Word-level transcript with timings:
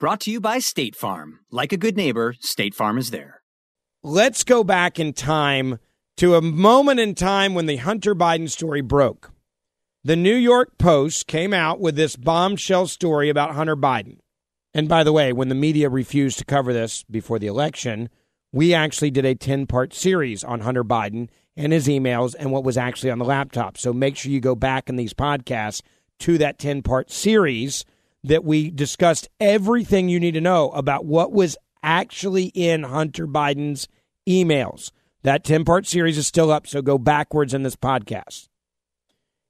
Brought 0.00 0.20
to 0.20 0.30
you 0.30 0.40
by 0.40 0.60
State 0.60 0.96
Farm. 0.96 1.40
Like 1.50 1.74
a 1.74 1.76
good 1.76 1.94
neighbor, 1.94 2.34
State 2.40 2.74
Farm 2.74 2.96
is 2.96 3.10
there. 3.10 3.42
Let's 4.02 4.44
go 4.44 4.64
back 4.64 4.98
in 4.98 5.12
time 5.12 5.78
to 6.16 6.36
a 6.36 6.40
moment 6.40 7.00
in 7.00 7.14
time 7.14 7.52
when 7.52 7.66
the 7.66 7.76
Hunter 7.76 8.14
Biden 8.14 8.48
story 8.48 8.80
broke. 8.80 9.30
The 10.02 10.16
New 10.16 10.34
York 10.34 10.78
Post 10.78 11.26
came 11.26 11.52
out 11.52 11.80
with 11.80 11.96
this 11.96 12.16
bombshell 12.16 12.86
story 12.86 13.28
about 13.28 13.54
Hunter 13.54 13.76
Biden. 13.76 14.20
And 14.72 14.88
by 14.88 15.04
the 15.04 15.12
way, 15.12 15.34
when 15.34 15.50
the 15.50 15.54
media 15.54 15.90
refused 15.90 16.38
to 16.38 16.46
cover 16.46 16.72
this 16.72 17.02
before 17.02 17.38
the 17.38 17.48
election, 17.48 18.08
we 18.52 18.72
actually 18.72 19.10
did 19.10 19.26
a 19.26 19.34
10 19.34 19.66
part 19.66 19.92
series 19.92 20.42
on 20.42 20.60
Hunter 20.60 20.82
Biden 20.82 21.28
and 21.58 21.74
his 21.74 21.88
emails 21.88 22.34
and 22.38 22.50
what 22.50 22.64
was 22.64 22.78
actually 22.78 23.10
on 23.10 23.18
the 23.18 23.26
laptop. 23.26 23.76
So 23.76 23.92
make 23.92 24.16
sure 24.16 24.32
you 24.32 24.40
go 24.40 24.54
back 24.54 24.88
in 24.88 24.96
these 24.96 25.12
podcasts 25.12 25.82
to 26.20 26.38
that 26.38 26.58
10 26.58 26.80
part 26.80 27.10
series 27.10 27.84
that 28.24 28.44
we 28.44 28.70
discussed 28.70 29.28
everything 29.38 30.08
you 30.08 30.20
need 30.20 30.34
to 30.34 30.40
know 30.40 30.70
about 30.70 31.04
what 31.04 31.32
was 31.32 31.56
actually 31.82 32.46
in 32.46 32.82
Hunter 32.82 33.26
Biden's 33.26 33.88
emails. 34.28 34.90
That 35.22 35.44
10 35.44 35.64
part 35.64 35.86
series 35.86 36.18
is 36.18 36.26
still 36.26 36.50
up, 36.50 36.66
so 36.66 36.82
go 36.82 36.98
backwards 36.98 37.54
in 37.54 37.62
this 37.62 37.76
podcast. 37.76 38.48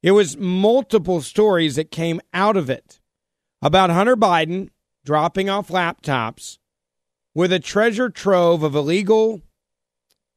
It 0.03 0.13
was 0.13 0.37
multiple 0.37 1.21
stories 1.21 1.77
that 1.77 1.91
came 1.91 2.21
out 2.33 2.57
of 2.57 2.71
it 2.71 3.01
about 3.61 3.91
Hunter 3.91 4.17
Biden 4.17 4.71
dropping 5.05 5.51
off 5.51 5.69
laptops 5.69 6.59
with 7.35 7.53
a 7.53 7.59
treasure 7.59 8.09
trove 8.09 8.63
of 8.63 8.75
illegal 8.75 9.43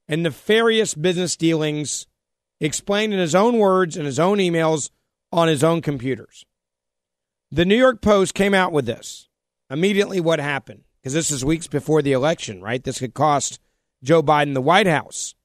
and 0.08 0.24
nefarious 0.24 0.94
business 0.94 1.36
dealings 1.36 2.08
explained 2.60 3.14
in 3.14 3.20
his 3.20 3.36
own 3.36 3.58
words 3.58 3.98
and 3.98 4.06
his 4.06 4.20
own 4.20 4.38
emails 4.38 4.90
on 5.32 5.48
his 5.48 5.64
own 5.64 5.82
computers. 5.82 6.46
The 7.54 7.66
New 7.66 7.78
York 7.78 8.02
Post 8.02 8.34
came 8.34 8.56
out 8.56 8.72
with 8.72 8.88
this. 8.88 9.30
Immediately, 9.70 10.20
what 10.20 10.40
happened? 10.40 10.86
Because 11.00 11.14
this 11.14 11.30
is 11.30 11.46
weeks 11.46 11.68
before 11.68 12.02
the 12.02 12.12
election, 12.12 12.64
right? 12.64 12.84
This 12.84 12.98
could 12.98 13.14
cost 13.14 13.60
Joe 14.02 14.24
Biden 14.24 14.56
the 14.56 14.62
White 14.62 14.88
House. 14.88 15.36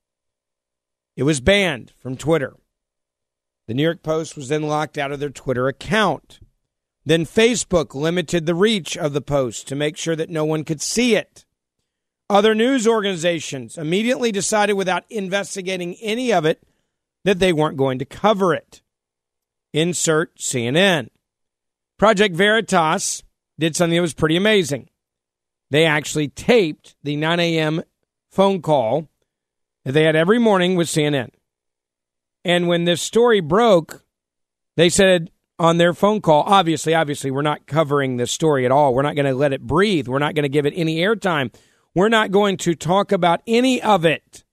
It 1.16 1.24
was 1.24 1.42
banned 1.42 1.92
from 1.98 2.16
Twitter. 2.16 2.56
The 3.66 3.74
New 3.74 3.82
York 3.82 4.02
Post 4.02 4.36
was 4.36 4.48
then 4.48 4.62
locked 4.62 4.96
out 4.96 5.12
of 5.12 5.20
their 5.20 5.28
Twitter 5.28 5.68
account. 5.68 6.40
Then 7.04 7.26
Facebook 7.26 7.94
limited 7.94 8.46
the 8.46 8.54
reach 8.54 8.96
of 8.96 9.12
the 9.12 9.20
post 9.20 9.68
to 9.68 9.76
make 9.76 9.98
sure 9.98 10.16
that 10.16 10.30
no 10.30 10.46
one 10.46 10.64
could 10.64 10.80
see 10.80 11.14
it. 11.14 11.44
Other 12.30 12.54
news 12.54 12.86
organizations 12.86 13.76
immediately 13.76 14.32
decided 14.32 14.76
without 14.76 15.04
investigating 15.10 15.94
any 15.96 16.32
of 16.32 16.46
it 16.46 16.62
that 17.24 17.38
they 17.38 17.52
weren't 17.52 17.76
going 17.76 17.98
to 17.98 18.06
cover 18.06 18.54
it. 18.54 18.80
Insert 19.74 20.38
CNN. 20.38 21.10
Project 21.98 22.34
Veritas 22.36 23.22
did 23.58 23.74
something 23.74 23.96
that 23.96 24.02
was 24.02 24.14
pretty 24.14 24.36
amazing. 24.36 24.88
They 25.70 25.84
actually 25.84 26.28
taped 26.28 26.94
the 27.02 27.16
9 27.16 27.40
a.m. 27.40 27.82
phone 28.30 28.62
call 28.62 29.08
that 29.84 29.92
they 29.92 30.04
had 30.04 30.16
every 30.16 30.38
morning 30.38 30.76
with 30.76 30.88
CNN. 30.88 31.30
And 32.44 32.68
when 32.68 32.84
this 32.84 33.02
story 33.02 33.40
broke, 33.40 34.04
they 34.76 34.88
said 34.88 35.30
on 35.58 35.78
their 35.78 35.92
phone 35.92 36.20
call, 36.20 36.44
obviously, 36.46 36.94
obviously, 36.94 37.30
we're 37.30 37.42
not 37.42 37.66
covering 37.66 38.16
this 38.16 38.30
story 38.30 38.64
at 38.64 38.70
all. 38.70 38.94
We're 38.94 39.02
not 39.02 39.16
going 39.16 39.26
to 39.26 39.34
let 39.34 39.52
it 39.52 39.66
breathe. 39.66 40.08
We're 40.08 40.20
not 40.20 40.34
going 40.34 40.44
to 40.44 40.48
give 40.48 40.66
it 40.66 40.74
any 40.76 40.98
airtime. 40.98 41.52
We're 41.94 42.08
not 42.08 42.30
going 42.30 42.58
to 42.58 42.74
talk 42.74 43.10
about 43.10 43.42
any 43.46 43.82
of 43.82 44.04
it. 44.04 44.44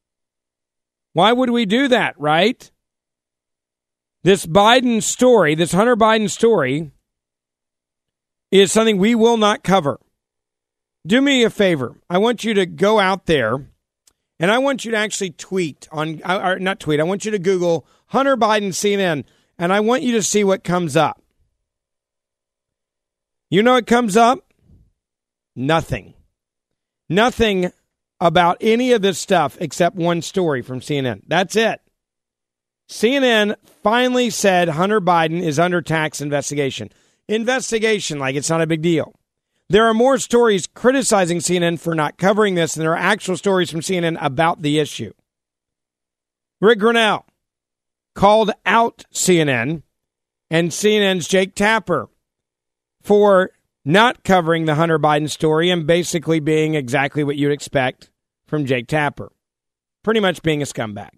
Why 1.13 1.31
would 1.31 1.51
we 1.51 1.66
do 1.66 1.88
that, 1.89 2.19
right? 2.19 2.69
This 4.23 4.45
Biden 4.45 5.03
story, 5.03 5.53
this 5.53 5.72
Hunter 5.72 5.95
Biden 5.95 6.29
story, 6.29 6.91
is 8.62 8.72
something 8.72 8.98
we 8.98 9.16
will 9.16 9.38
not 9.38 9.63
cover. 9.63 10.00
Do 11.06 11.22
me 11.22 11.44
a 11.44 11.50
favor. 11.50 11.96
I 12.10 12.18
want 12.18 12.44
you 12.44 12.54
to 12.56 12.66
go 12.66 13.00
out 13.00 13.25
there 13.25 13.66
and 14.40 14.52
I 14.52 14.57
want 14.57 14.86
you 14.86 14.92
to 14.92 14.98
actually 14.98 15.31
tweet 15.31 15.88
on, 15.92 16.22
uh, 16.24 16.42
or 16.44 16.60
not 16.60 16.80
tweet, 16.80 17.00
I 17.00 17.04
want 17.04 17.25
you 17.25 17.31
to 17.31 17.40
Google 17.40 17.86
Hunter 18.07 18.36
Biden 18.36 18.69
CNN 18.69 19.24
and 19.57 19.72
I 19.72 19.80
want 19.80 20.04
you 20.04 20.13
to 20.13 20.24
see 20.24 20.44
what 20.44 20.63
comes 20.63 20.96
up. 20.98 21.22
You 23.50 23.63
know 23.63 23.74
what 23.74 23.88
comes 23.88 24.18
up? 24.18 24.40
Nothing. 25.56 26.13
Nothing 27.07 27.72
about 28.19 28.57
any 28.62 28.92
of 28.92 29.02
this 29.02 29.19
stuff 29.19 29.57
except 29.60 29.96
one 29.96 30.22
story 30.22 30.62
from 30.62 30.80
CNN. 30.80 31.22
That's 31.28 31.56
it. 31.56 31.80
CNN 32.90 33.56
finally 33.84 34.30
said 34.30 34.69
Hunter 34.69 35.02
Biden 35.02 35.42
is 35.42 35.60
under 35.60 35.81
tax 35.81 36.22
investigation 36.22 36.90
investigation 37.27 38.19
like 38.19 38.36
it's 38.36 38.50
not 38.50 38.62
a 38.62 38.68
big 38.68 38.81
deal. 38.81 39.13
There 39.69 39.86
are 39.86 39.94
more 39.94 40.18
stories 40.19 40.68
criticizing 40.68 41.39
CNN 41.39 41.80
for 41.80 41.95
not 41.95 42.18
covering 42.18 42.56
this 42.56 42.75
than 42.75 42.83
there 42.83 42.94
are 42.94 42.98
actual 42.98 43.36
stories 43.36 43.72
from 43.72 43.81
CNN 43.81 44.18
about 44.22 44.62
the 44.62 44.80
issue. 44.80 45.12
Ric 46.62 46.80
Grenell 46.80 47.24
called 48.13 48.51
out 48.66 49.06
CNN 49.13 49.81
and 50.50 50.69
CNN's 50.69 51.27
Jake 51.27 51.56
Tapper 51.56 52.10
for 53.01 53.51
not 53.83 54.24
covering 54.24 54.66
the 54.66 54.75
Hunter 54.75 55.00
Biden 55.00 55.30
story 55.30 55.69
and 55.69 55.86
basically 55.86 56.39
being 56.39 56.75
exactly 56.75 57.24
what 57.24 57.36
you'd 57.36 57.51
expect 57.51 58.10
from 58.48 58.66
Jake 58.66 58.88
Tapper. 58.88 59.31
Pretty 60.04 60.19
much 60.19 60.44
being 60.44 60.62
a 60.62 60.66
scumbag. 60.66 61.10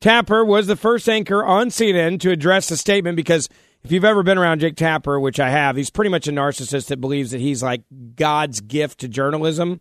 Tapper 0.00 0.44
was 0.44 0.66
the 0.66 0.76
first 0.76 1.08
anchor 1.08 1.44
on 1.44 1.68
CNN 1.68 2.20
to 2.20 2.30
address 2.30 2.68
the 2.68 2.76
statement 2.76 3.16
because 3.16 3.48
if 3.82 3.92
you've 3.92 4.04
ever 4.04 4.22
been 4.22 4.38
around 4.38 4.60
Jake 4.60 4.76
Tapper, 4.76 5.18
which 5.18 5.40
I 5.40 5.50
have, 5.50 5.76
he's 5.76 5.90
pretty 5.90 6.10
much 6.10 6.28
a 6.28 6.32
narcissist 6.32 6.88
that 6.88 7.00
believes 7.00 7.30
that 7.30 7.40
he's 7.40 7.62
like 7.62 7.82
God's 8.14 8.60
gift 8.60 9.00
to 9.00 9.08
journalism. 9.08 9.80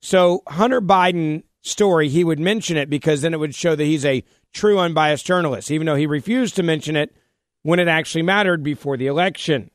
So 0.00 0.42
Hunter 0.46 0.80
Biden 0.80 1.42
story, 1.62 2.08
he 2.08 2.24
would 2.24 2.38
mention 2.38 2.76
it 2.76 2.88
because 2.88 3.22
then 3.22 3.34
it 3.34 3.40
would 3.40 3.54
show 3.54 3.74
that 3.74 3.84
he's 3.84 4.04
a 4.04 4.24
true 4.52 4.78
unbiased 4.78 5.26
journalist, 5.26 5.70
even 5.70 5.86
though 5.86 5.96
he 5.96 6.06
refused 6.06 6.56
to 6.56 6.62
mention 6.62 6.96
it 6.96 7.14
when 7.62 7.78
it 7.78 7.88
actually 7.88 8.22
mattered 8.22 8.62
before 8.62 8.96
the 8.96 9.06
election. 9.06 9.70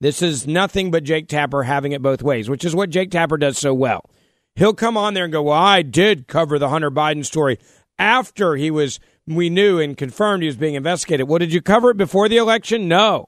This 0.00 0.22
is 0.22 0.46
nothing 0.46 0.90
but 0.90 1.04
Jake 1.04 1.28
Tapper 1.28 1.62
having 1.62 1.92
it 1.92 2.02
both 2.02 2.22
ways, 2.22 2.48
which 2.48 2.64
is 2.64 2.74
what 2.74 2.90
Jake 2.90 3.10
Tapper 3.10 3.36
does 3.36 3.58
so 3.58 3.72
well. 3.72 4.10
He'll 4.56 4.74
come 4.74 4.96
on 4.96 5.14
there 5.14 5.24
and 5.24 5.32
go, 5.32 5.42
Well, 5.42 5.58
I 5.58 5.82
did 5.82 6.26
cover 6.26 6.58
the 6.58 6.70
Hunter 6.70 6.90
Biden 6.90 7.24
story 7.24 7.58
after 7.98 8.56
he 8.56 8.70
was, 8.70 8.98
we 9.34 9.50
knew 9.50 9.78
and 9.78 9.96
confirmed 9.96 10.42
he 10.42 10.48
was 10.48 10.56
being 10.56 10.74
investigated. 10.74 11.28
Well, 11.28 11.38
did 11.38 11.52
you 11.52 11.62
cover 11.62 11.90
it 11.90 11.96
before 11.96 12.28
the 12.28 12.36
election? 12.36 12.88
No. 12.88 13.26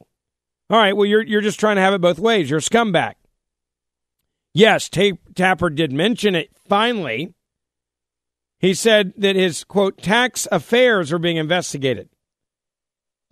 All 0.71 0.79
right, 0.79 0.97
well, 0.97 1.07
you're, 1.07 1.23
you're 1.23 1.41
just 1.41 1.61
trying 1.61 1.77
to 1.77 1.83
have 1.83 1.95
it 1.95 2.01
both 2.01 2.19
ways. 2.19 2.49
You're 2.49 2.59
a 2.59 2.63
scumbag. 2.63 3.15
Yes, 4.55 4.89
Tapper 4.89 5.71
did 5.71 5.93
mention 5.93 6.35
it 6.35 6.51
finally. 6.69 7.35
He 8.59 8.75
said 8.75 9.13
that 9.17 9.35
his, 9.35 9.65
quote, 9.65 9.99
tax 9.99 10.47
affairs 10.53 11.13
are 11.13 11.19
being 11.19 11.37
investigated. 11.37 12.09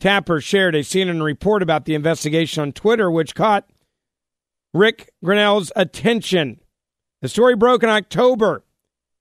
Tapper 0.00 0.40
shared 0.40 0.74
a 0.74 0.80
CNN 0.80 1.22
report 1.22 1.62
about 1.62 1.84
the 1.84 1.94
investigation 1.94 2.62
on 2.62 2.72
Twitter, 2.72 3.10
which 3.10 3.34
caught 3.34 3.68
Ric 4.72 5.12
Grenell's 5.22 5.70
attention. 5.76 6.60
The 7.20 7.28
story 7.28 7.54
broke 7.54 7.82
in 7.82 7.90
October. 7.90 8.64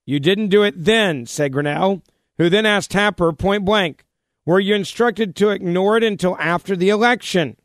You 0.06 0.18
didn't 0.18 0.48
do 0.48 0.62
it 0.62 0.74
then, 0.76 1.26
said 1.26 1.52
Grenell, 1.52 2.02
who 2.40 2.48
then 2.48 2.64
asked 2.64 2.92
Tapper 2.92 3.34
point 3.34 3.66
blank, 3.66 4.02
Were 4.46 4.58
you 4.58 4.74
instructed 4.74 5.36
to 5.36 5.50
ignore 5.50 5.98
it 5.98 6.02
until 6.02 6.38
after 6.38 6.74
the 6.74 6.88
election? 6.88 7.58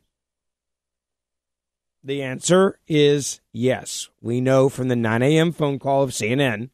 The 2.04 2.22
answer 2.22 2.78
is 2.86 3.40
yes. 3.54 4.10
We 4.20 4.42
know 4.42 4.68
from 4.68 4.88
the 4.88 4.94
9 4.94 5.22
a.m. 5.22 5.52
phone 5.52 5.78
call 5.78 6.02
of 6.02 6.10
CNN. 6.10 6.68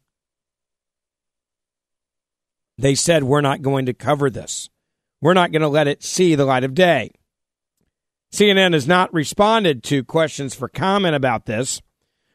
They 2.76 2.96
said, 2.96 3.22
We're 3.22 3.40
not 3.40 3.62
going 3.62 3.86
to 3.86 3.94
cover 3.94 4.28
this. 4.28 4.68
We're 5.20 5.32
not 5.32 5.52
going 5.52 5.62
to 5.62 5.68
let 5.68 5.86
it 5.86 6.02
see 6.02 6.34
the 6.34 6.44
light 6.44 6.64
of 6.64 6.74
day. 6.74 7.12
CNN 8.34 8.72
has 8.72 8.88
not 8.88 9.14
responded 9.14 9.84
to 9.84 10.02
questions 10.02 10.56
for 10.56 10.68
comment 10.68 11.14
about 11.14 11.46
this. 11.46 11.80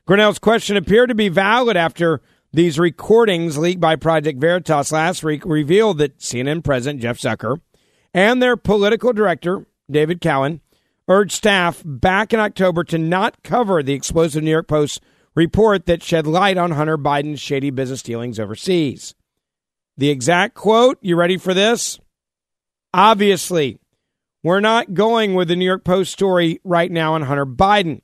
Grenell's 0.08 0.40
question 0.40 0.78
appeared 0.78 1.10
to 1.10 1.16
be 1.16 1.28
valid 1.28 1.76
after 1.76 2.22
these 2.54 2.80
recordings 2.80 3.58
leaked 3.58 3.82
by 3.82 3.96
Project 3.96 4.40
Veritas 4.40 4.92
last 4.92 5.24
week 5.24 5.44
revealed 5.46 5.98
that 5.98 6.20
CNN 6.20 6.64
President 6.64 7.02
Jeff 7.02 7.20
Zucker 7.20 7.60
and 8.14 8.42
their 8.42 8.56
political 8.56 9.14
director, 9.14 9.68
David 9.92 10.22
Cohen, 10.22 10.62
urged 11.08 11.34
staff 11.34 11.82
back 11.86 12.34
in 12.34 12.40
October 12.40 12.84
to 12.86 12.98
not 12.98 13.44
cover 13.44 13.84
the 13.84 13.94
explosive 13.94 14.44
New 14.44 14.52
York 14.52 14.68
Post 14.68 15.02
report 15.36 15.86
that 15.86 16.04
shed 16.04 16.26
light 16.26 16.58
on 16.58 16.72
Hunter 16.72 16.98
Biden's 16.98 17.40
shady 17.40 17.70
business 17.70 18.02
dealings 18.02 18.40
overseas. 18.40 19.14
The 19.98 20.10
exact 20.10 20.56
quote, 20.56 20.98
you 21.02 21.16
ready 21.16 21.38
for 21.38 21.54
this? 21.54 22.00
Obviously, 22.94 23.80
we're 24.44 24.60
not 24.60 24.94
going 24.94 25.36
with 25.36 25.48
the 25.48 25.56
New 25.56 25.66
York 25.66 25.84
Post 25.84 26.14
story 26.14 26.60
right 26.64 26.92
now 26.92 27.14
on 27.14 27.24
Hunter 27.24 27.46
Biden. 27.46 28.02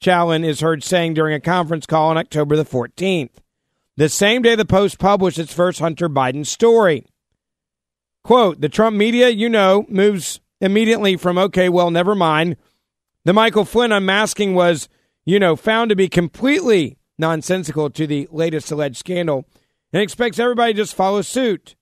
Cowen 0.00 0.44
is 0.44 0.60
heard 0.60 0.82
saying 0.82 1.14
during 1.14 1.34
a 1.34 1.40
conference 1.40 1.86
call 1.86 2.10
on 2.10 2.18
October 2.18 2.56
the 2.56 2.64
14th, 2.64 3.38
the 3.96 4.08
same 4.08 4.42
day 4.42 4.54
the 4.54 4.64
Post 4.64 4.98
published 4.98 5.38
its 5.38 5.52
first 5.52 5.78
Hunter 5.78 6.08
Biden 6.08 6.44
story. 6.44 7.06
Quote, 8.22 8.60
the 8.60 8.68
Trump 8.68 8.96
media, 8.96 9.28
you 9.28 9.48
know, 9.48 9.86
moves 9.88 10.40
immediately 10.60 11.16
from, 11.16 11.38
okay, 11.38 11.68
well, 11.68 11.90
never 11.90 12.14
mind. 12.14 12.56
The 13.24 13.32
Michael 13.32 13.64
Flynn 13.64 13.92
unmasking 13.92 14.54
was, 14.54 14.88
you 15.24 15.38
know, 15.38 15.56
found 15.56 15.90
to 15.90 15.96
be 15.96 16.08
completely 16.08 16.98
nonsensical 17.18 17.88
to 17.90 18.06
the 18.06 18.28
latest 18.30 18.70
alleged 18.70 18.96
scandal 18.96 19.46
and 19.92 20.02
expects 20.02 20.38
everybody 20.38 20.74
to 20.74 20.82
just 20.82 20.94
follow 20.94 21.22
suit. 21.22 21.76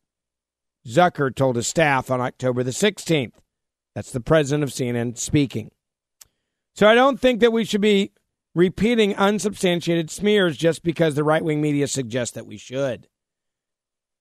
Zucker 0.86 1.34
told 1.34 1.56
his 1.56 1.66
staff 1.66 2.10
on 2.10 2.20
October 2.20 2.62
the 2.62 2.70
16th. 2.70 3.32
That's 3.94 4.12
the 4.12 4.20
president 4.20 4.64
of 4.64 4.70
CNN 4.70 5.18
speaking. 5.18 5.70
So 6.74 6.86
I 6.86 6.94
don't 6.94 7.20
think 7.20 7.40
that 7.40 7.52
we 7.52 7.64
should 7.64 7.80
be 7.80 8.12
repeating 8.54 9.14
unsubstantiated 9.16 10.10
smears 10.10 10.56
just 10.56 10.82
because 10.82 11.14
the 11.14 11.24
right 11.24 11.44
wing 11.44 11.60
media 11.60 11.88
suggests 11.88 12.34
that 12.34 12.46
we 12.46 12.56
should. 12.56 13.08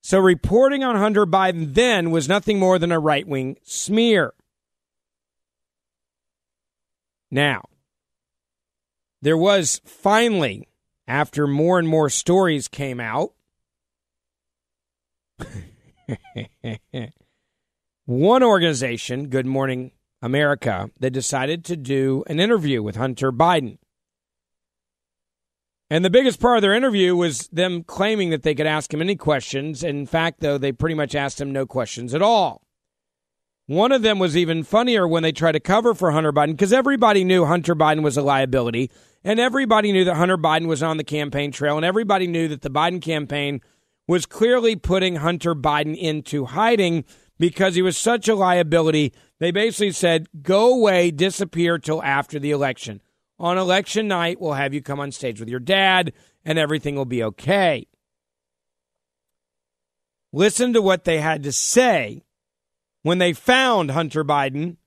So 0.01 0.19
reporting 0.19 0.83
on 0.83 0.95
Hunter 0.95 1.25
Biden 1.25 1.74
then 1.74 2.12
was 2.12 2.27
nothing 2.27 2.59
more 2.59 2.77
than 2.77 2.91
a 2.91 3.00
right 3.00 3.25
wing 3.27 3.57
smear. 3.63 4.33
Now, 7.31 7.63
there 9.21 9.38
was 9.38 9.81
finally, 9.85 10.68
after 11.07 11.47
more 11.47 11.79
and 11.79 11.88
more 11.88 12.09
stories 12.09 12.68
came 12.68 13.00
out, 13.00 13.31
one 18.06 18.44
organization, 18.44 19.29
Good 19.29 19.45
Morning 19.45 19.94
America, 20.21 20.91
that 21.00 21.12
decided 21.12 21.63
to 21.65 21.77
do 21.77 22.24
an 22.27 22.41
interview 22.41 22.83
with 22.83 22.97
Hunter 22.97 23.31
Biden. 23.31 23.77
And 25.93 26.03
the 26.03 26.09
biggest 26.09 26.39
part 26.39 26.57
of 26.57 26.63
their 26.63 26.73
interview 26.73 27.15
was 27.15 27.49
them 27.49 27.83
claiming 27.83 28.31
that 28.31 28.41
they 28.41 28.55
could 28.55 28.65
ask 28.65 28.91
him 28.91 28.99
any 28.99 29.15
questions. 29.15 29.83
In 29.83 30.07
fact, 30.07 30.39
though, 30.39 30.57
they 30.57 30.71
pretty 30.71 30.95
much 30.95 31.13
asked 31.13 31.39
him 31.39 31.53
no 31.53 31.67
questions 31.67 32.15
at 32.15 32.21
all. 32.23 32.63
One 33.67 33.91
of 33.91 34.01
them 34.01 34.17
was 34.17 34.35
even 34.35 34.63
funnier 34.63 35.07
when 35.07 35.21
they 35.21 35.31
tried 35.31 35.51
to 35.51 35.59
cover 35.59 35.93
for 35.93 36.09
Hunter 36.09 36.33
Biden 36.33 36.53
because 36.53 36.73
everybody 36.73 37.23
knew 37.23 37.45
Hunter 37.45 37.75
Biden 37.75 38.01
was 38.01 38.17
a 38.17 38.23
liability 38.23 38.89
and 39.23 39.39
everybody 39.39 39.91
knew 39.91 40.03
that 40.05 40.15
Hunter 40.15 40.35
Biden 40.35 40.65
was 40.65 40.81
on 40.81 40.97
the 40.97 41.03
campaign 41.03 41.51
trail 41.51 41.75
and 41.75 41.85
everybody 41.85 42.25
knew 42.25 42.47
that 42.47 42.63
the 42.63 42.71
Biden 42.71 42.99
campaign 42.99 43.61
was 44.07 44.25
clearly 44.25 44.75
putting 44.75 45.17
Hunter 45.17 45.53
Biden 45.53 45.95
into 45.95 46.45
hiding 46.45 47.05
because 47.37 47.75
he 47.75 47.83
was 47.83 47.99
such 47.99 48.27
a 48.27 48.33
liability. 48.33 49.13
They 49.37 49.51
basically 49.51 49.91
said, 49.91 50.25
go 50.41 50.73
away, 50.73 51.11
disappear 51.11 51.77
till 51.77 52.01
after 52.01 52.39
the 52.39 52.49
election. 52.49 52.99
On 53.43 53.57
election 53.57 54.07
night, 54.07 54.39
we'll 54.39 54.53
have 54.53 54.73
you 54.73 54.81
come 54.81 55.01
on 55.01 55.12
stage 55.12 55.41
with 55.41 55.50
your 55.50 55.59
dad 55.59 56.13
and 56.45 56.57
everything 56.57 56.95
will 56.95 57.03
be 57.03 57.21
okay. 57.21 57.88
Listen 60.31 60.71
to 60.71 60.81
what 60.81 61.03
they 61.03 61.19
had 61.19 61.43
to 61.43 61.51
say 61.51 62.23
when 63.01 63.17
they 63.17 63.33
found 63.33 63.91
Hunter 63.91 64.23
Biden 64.23 64.77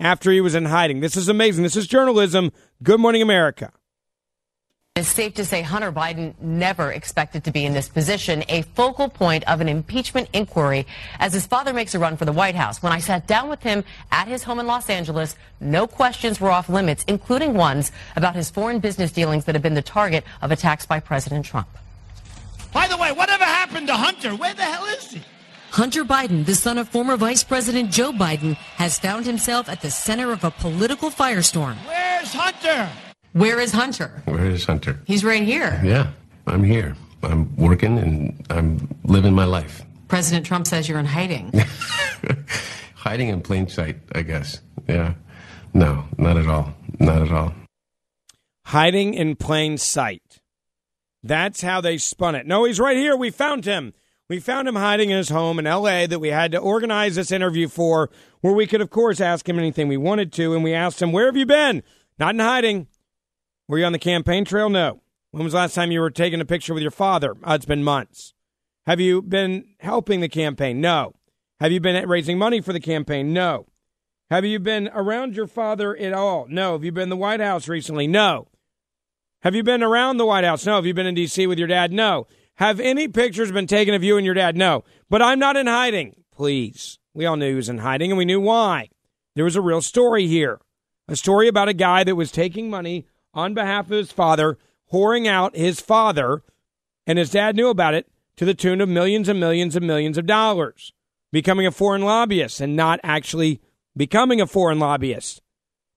after 0.00 0.32
he 0.32 0.40
was 0.40 0.56
in 0.56 0.64
hiding. 0.64 0.98
This 0.98 1.16
is 1.16 1.28
amazing. 1.28 1.62
This 1.62 1.76
is 1.76 1.86
journalism. 1.86 2.50
Good 2.82 2.98
morning, 2.98 3.22
America. 3.22 3.70
It's 4.96 5.08
safe 5.08 5.34
to 5.34 5.46
say 5.46 5.62
Hunter 5.62 5.92
Biden 5.92 6.34
never 6.42 6.90
expected 6.90 7.44
to 7.44 7.52
be 7.52 7.64
in 7.64 7.72
this 7.72 7.88
position, 7.88 8.44
a 8.48 8.62
focal 8.62 9.08
point 9.08 9.48
of 9.48 9.62
an 9.62 9.68
impeachment 9.68 10.28
inquiry 10.34 10.86
as 11.18 11.32
his 11.32 11.46
father 11.46 11.72
makes 11.72 11.94
a 11.94 11.98
run 11.98 12.18
for 12.18 12.26
the 12.26 12.32
White 12.32 12.56
House. 12.56 12.82
When 12.82 12.92
I 12.92 12.98
sat 12.98 13.26
down 13.26 13.48
with 13.48 13.62
him 13.62 13.82
at 14.12 14.28
his 14.28 14.42
home 14.42 14.58
in 14.58 14.66
Los 14.66 14.90
Angeles, 14.90 15.36
no 15.58 15.86
questions 15.86 16.38
were 16.38 16.50
off 16.50 16.68
limits, 16.68 17.02
including 17.06 17.54
ones 17.54 17.92
about 18.14 18.34
his 18.34 18.50
foreign 18.50 18.78
business 18.78 19.10
dealings 19.10 19.46
that 19.46 19.54
have 19.54 19.62
been 19.62 19.72
the 19.72 19.80
target 19.80 20.22
of 20.42 20.50
attacks 20.50 20.84
by 20.84 21.00
President 21.00 21.46
Trump. 21.46 21.68
By 22.74 22.86
the 22.86 22.98
way, 22.98 23.12
whatever 23.12 23.44
happened 23.44 23.86
to 23.86 23.94
Hunter? 23.94 24.34
Where 24.34 24.52
the 24.52 24.64
hell 24.64 24.84
is 24.86 25.12
he? 25.12 25.22
Hunter 25.70 26.04
Biden, 26.04 26.44
the 26.44 26.54
son 26.54 26.76
of 26.76 26.88
former 26.88 27.16
Vice 27.16 27.42
President 27.44 27.90
Joe 27.90 28.12
Biden, 28.12 28.54
has 28.76 28.98
found 28.98 29.24
himself 29.24 29.68
at 29.68 29.80
the 29.80 29.90
center 29.90 30.30
of 30.30 30.44
a 30.44 30.50
political 30.50 31.10
firestorm. 31.10 31.76
Where's 31.86 32.34
Hunter? 32.34 32.90
Where 33.32 33.60
is 33.60 33.72
Hunter? 33.72 34.22
Where 34.24 34.46
is 34.46 34.64
Hunter? 34.64 35.00
He's 35.06 35.24
right 35.24 35.42
here. 35.42 35.80
Yeah, 35.84 36.10
I'm 36.46 36.64
here. 36.64 36.96
I'm 37.22 37.54
working 37.56 37.98
and 37.98 38.44
I'm 38.50 38.88
living 39.04 39.34
my 39.34 39.44
life. 39.44 39.82
President 40.08 40.46
Trump 40.46 40.66
says 40.66 40.88
you're 40.88 40.98
in 40.98 41.06
hiding. 41.06 41.52
hiding 42.94 43.28
in 43.28 43.40
plain 43.42 43.68
sight, 43.68 43.98
I 44.14 44.22
guess. 44.22 44.60
Yeah. 44.88 45.14
No, 45.72 46.04
not 46.18 46.36
at 46.36 46.48
all. 46.48 46.74
Not 46.98 47.22
at 47.22 47.30
all. 47.30 47.54
Hiding 48.66 49.14
in 49.14 49.36
plain 49.36 49.78
sight. 49.78 50.40
That's 51.22 51.60
how 51.60 51.80
they 51.80 51.98
spun 51.98 52.34
it. 52.34 52.46
No, 52.46 52.64
he's 52.64 52.80
right 52.80 52.96
here. 52.96 53.16
We 53.16 53.30
found 53.30 53.64
him. 53.64 53.92
We 54.28 54.40
found 54.40 54.68
him 54.68 54.76
hiding 54.76 55.10
in 55.10 55.16
his 55.16 55.28
home 55.28 55.58
in 55.58 55.64
LA 55.64 56.06
that 56.06 56.20
we 56.20 56.28
had 56.28 56.52
to 56.52 56.58
organize 56.58 57.16
this 57.16 57.32
interview 57.32 57.68
for, 57.68 58.10
where 58.40 58.52
we 58.52 58.66
could, 58.66 58.80
of 58.80 58.90
course, 58.90 59.20
ask 59.20 59.48
him 59.48 59.58
anything 59.58 59.88
we 59.88 59.96
wanted 59.96 60.32
to. 60.34 60.54
And 60.54 60.64
we 60.64 60.72
asked 60.72 61.02
him, 61.02 61.12
Where 61.12 61.26
have 61.26 61.36
you 61.36 61.46
been? 61.46 61.82
Not 62.18 62.34
in 62.34 62.40
hiding. 62.40 62.86
Were 63.70 63.78
you 63.78 63.84
on 63.84 63.92
the 63.92 64.00
campaign 64.00 64.44
trail? 64.44 64.68
No. 64.68 65.00
When 65.30 65.44
was 65.44 65.52
the 65.52 65.58
last 65.60 65.76
time 65.76 65.92
you 65.92 66.00
were 66.00 66.10
taking 66.10 66.40
a 66.40 66.44
picture 66.44 66.74
with 66.74 66.82
your 66.82 66.90
father? 66.90 67.36
Uh, 67.44 67.52
it's 67.52 67.66
been 67.66 67.84
months. 67.84 68.34
Have 68.84 68.98
you 68.98 69.22
been 69.22 69.64
helping 69.78 70.18
the 70.18 70.28
campaign? 70.28 70.80
No. 70.80 71.14
Have 71.60 71.70
you 71.70 71.78
been 71.78 72.08
raising 72.08 72.36
money 72.36 72.60
for 72.60 72.72
the 72.72 72.80
campaign? 72.80 73.32
No. 73.32 73.68
Have 74.28 74.44
you 74.44 74.58
been 74.58 74.90
around 74.92 75.36
your 75.36 75.46
father 75.46 75.96
at 75.96 76.12
all? 76.12 76.48
No. 76.48 76.72
Have 76.72 76.82
you 76.82 76.90
been 76.90 77.04
in 77.04 77.08
the 77.10 77.16
White 77.16 77.38
House 77.38 77.68
recently? 77.68 78.08
No. 78.08 78.48
Have 79.42 79.54
you 79.54 79.62
been 79.62 79.84
around 79.84 80.16
the 80.16 80.26
White 80.26 80.42
House? 80.42 80.66
No. 80.66 80.74
Have 80.74 80.86
you 80.86 80.92
been 80.92 81.06
in 81.06 81.14
D.C. 81.14 81.46
with 81.46 81.60
your 81.60 81.68
dad? 81.68 81.92
No. 81.92 82.26
Have 82.56 82.80
any 82.80 83.06
pictures 83.06 83.52
been 83.52 83.68
taken 83.68 83.94
of 83.94 84.02
you 84.02 84.16
and 84.16 84.26
your 84.26 84.34
dad? 84.34 84.56
No. 84.56 84.82
But 85.08 85.22
I'm 85.22 85.38
not 85.38 85.56
in 85.56 85.68
hiding. 85.68 86.24
Please. 86.34 86.98
We 87.14 87.24
all 87.24 87.36
knew 87.36 87.50
he 87.50 87.54
was 87.54 87.68
in 87.68 87.78
hiding 87.78 88.10
and 88.10 88.18
we 88.18 88.24
knew 88.24 88.40
why. 88.40 88.88
There 89.36 89.44
was 89.44 89.54
a 89.54 89.60
real 89.60 89.80
story 89.80 90.26
here. 90.26 90.60
A 91.06 91.14
story 91.14 91.46
about 91.46 91.68
a 91.68 91.72
guy 91.72 92.02
that 92.02 92.16
was 92.16 92.32
taking 92.32 92.68
money 92.68 93.06
on 93.34 93.54
behalf 93.54 93.86
of 93.86 93.96
his 93.96 94.12
father, 94.12 94.58
whoring 94.92 95.26
out 95.26 95.56
his 95.56 95.80
father, 95.80 96.42
and 97.06 97.18
his 97.18 97.30
dad 97.30 97.56
knew 97.56 97.68
about 97.68 97.94
it 97.94 98.08
to 98.36 98.44
the 98.44 98.54
tune 98.54 98.80
of 98.80 98.88
millions 98.88 99.28
and 99.28 99.38
millions 99.38 99.76
and 99.76 99.86
millions 99.86 100.18
of 100.18 100.26
dollars, 100.26 100.92
becoming 101.32 101.66
a 101.66 101.70
foreign 101.70 102.02
lobbyist 102.02 102.60
and 102.60 102.76
not 102.76 103.00
actually 103.02 103.60
becoming 103.96 104.40
a 104.40 104.46
foreign 104.46 104.78
lobbyist 104.78 105.42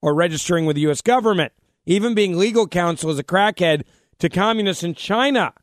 or 0.01 0.13
registering 0.13 0.65
with 0.65 0.75
the 0.75 0.81
U.S. 0.83 1.01
government, 1.01 1.53
even 1.85 2.13
being 2.13 2.37
legal 2.37 2.67
counsel 2.67 3.09
as 3.09 3.19
a 3.19 3.23
crackhead 3.23 3.83
to 4.19 4.29
communists 4.29 4.83
in 4.83 4.93
China. 4.93 5.53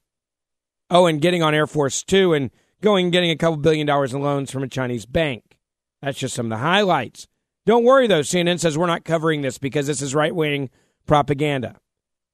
Oh, 0.88 1.06
and 1.06 1.20
getting 1.20 1.42
on 1.42 1.54
Air 1.54 1.66
Force 1.66 2.02
Two 2.02 2.32
and 2.32 2.50
going 2.80 3.06
and 3.06 3.12
getting 3.12 3.30
a 3.30 3.36
couple 3.36 3.58
billion 3.58 3.86
dollars 3.86 4.12
in 4.12 4.22
loans 4.22 4.50
from 4.50 4.62
a 4.62 4.68
Chinese 4.68 5.06
bank. 5.06 5.58
That's 6.02 6.18
just 6.18 6.34
some 6.34 6.46
of 6.46 6.50
the 6.50 6.64
highlights. 6.64 7.28
Don't 7.66 7.84
worry, 7.84 8.06
though. 8.06 8.20
CNN 8.20 8.58
says 8.58 8.76
we're 8.76 8.86
not 8.86 9.04
covering 9.04 9.42
this 9.42 9.58
because 9.58 9.86
this 9.86 10.02
is 10.02 10.14
right 10.14 10.34
wing 10.34 10.70
propaganda. 11.06 11.76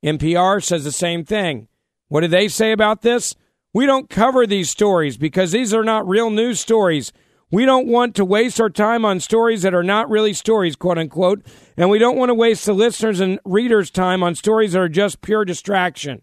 NPR 0.05 0.63
says 0.63 0.85
the 0.85 0.93
same 0.93 1.25
thing. 1.25 1.69
What 2.09 2.21
do 2.21 2.29
they 2.29 2.49
say 2.49 2.73
about 2.73 3.03
this? 3.03 3.35
We 3.73 3.87
don't 3.87 4.09
cover 4.09 4.47
these 4.47 4.71
stories 4.71 5.17
because 5.17 5.53
these 5.53 5.75
are 5.75 5.85
not 5.85 6.09
real 6.09 6.31
news 6.31 6.61
stories. 6.61 7.13
We 7.51 7.65
don't 7.65 7.87
want 7.87 8.15
to 8.17 8.25
waste 8.25 8.61
our 8.61 8.71
time 8.71 9.05
on 9.05 9.21
stories 9.21 9.63
that 9.63 9.75
are 9.75 9.85
not 9.85 10.11
really 10.11 10.33
stories, 10.33 10.77
quote 10.77 10.99
unquote, 10.99 11.45
and 11.77 11.91
we 11.91 11.99
don't 11.99 12.17
want 12.17 12.31
to 12.31 12.35
waste 12.35 12.67
the 12.67 12.73
listeners' 12.73 13.21
and 13.21 13.39
readers' 13.45 13.91
time 13.91 14.23
on 14.23 14.35
stories 14.35 14.73
that 14.73 14.81
are 14.81 14.89
just 14.89 15.21
pure 15.21 15.45
distraction. 15.45 16.23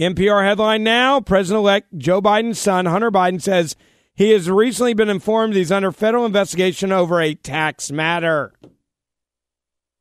NPR 0.00 0.44
headline 0.44 0.82
now 0.82 1.20
President 1.20 1.60
elect 1.60 1.98
Joe 1.98 2.22
Biden's 2.22 2.58
son, 2.58 2.86
Hunter 2.86 3.10
Biden, 3.10 3.40
says 3.40 3.76
he 4.14 4.30
has 4.30 4.48
recently 4.48 4.94
been 4.94 5.08
informed 5.08 5.54
he's 5.54 5.72
under 5.72 5.92
federal 5.92 6.24
investigation 6.24 6.90
over 6.90 7.20
a 7.20 7.34
tax 7.34 7.92
matter. 7.92 8.52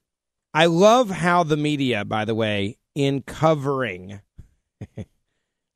I 0.55 0.67
love 0.67 1.11
how 1.11 1.43
the 1.43 1.57
media, 1.57 2.05
by 2.05 2.25
the 2.25 2.35
way, 2.35 2.79
in 2.95 3.23
covering 3.23 4.21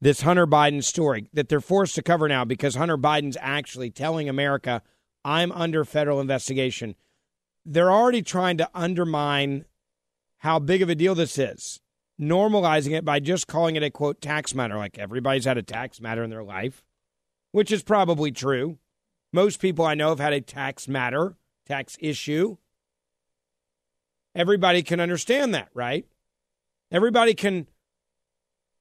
this 0.00 0.22
Hunter 0.22 0.46
Biden 0.46 0.82
story, 0.82 1.28
that 1.32 1.48
they're 1.48 1.60
forced 1.60 1.94
to 1.96 2.02
cover 2.02 2.28
now 2.28 2.44
because 2.44 2.74
Hunter 2.74 2.98
Biden's 2.98 3.36
actually 3.40 3.90
telling 3.90 4.28
America, 4.28 4.82
I'm 5.24 5.52
under 5.52 5.84
federal 5.84 6.20
investigation. 6.20 6.94
They're 7.64 7.92
already 7.92 8.22
trying 8.22 8.58
to 8.58 8.70
undermine 8.74 9.66
how 10.38 10.58
big 10.58 10.82
of 10.82 10.88
a 10.88 10.94
deal 10.94 11.14
this 11.14 11.38
is, 11.38 11.80
normalizing 12.20 12.92
it 12.92 13.04
by 13.04 13.20
just 13.20 13.46
calling 13.46 13.76
it 13.76 13.82
a 13.82 13.90
quote 13.90 14.20
tax 14.20 14.54
matter. 14.54 14.76
Like 14.76 14.98
everybody's 14.98 15.44
had 15.44 15.58
a 15.58 15.62
tax 15.62 16.00
matter 16.00 16.24
in 16.24 16.30
their 16.30 16.42
life 16.42 16.82
which 17.52 17.70
is 17.70 17.82
probably 17.82 18.32
true. 18.32 18.78
Most 19.32 19.60
people 19.60 19.84
I 19.84 19.94
know 19.94 20.08
have 20.08 20.18
had 20.18 20.32
a 20.32 20.40
tax 20.40 20.88
matter, 20.88 21.36
tax 21.66 21.96
issue. 22.00 22.56
Everybody 24.34 24.82
can 24.82 25.00
understand 25.00 25.54
that, 25.54 25.68
right? 25.74 26.06
Everybody 26.90 27.34
can 27.34 27.66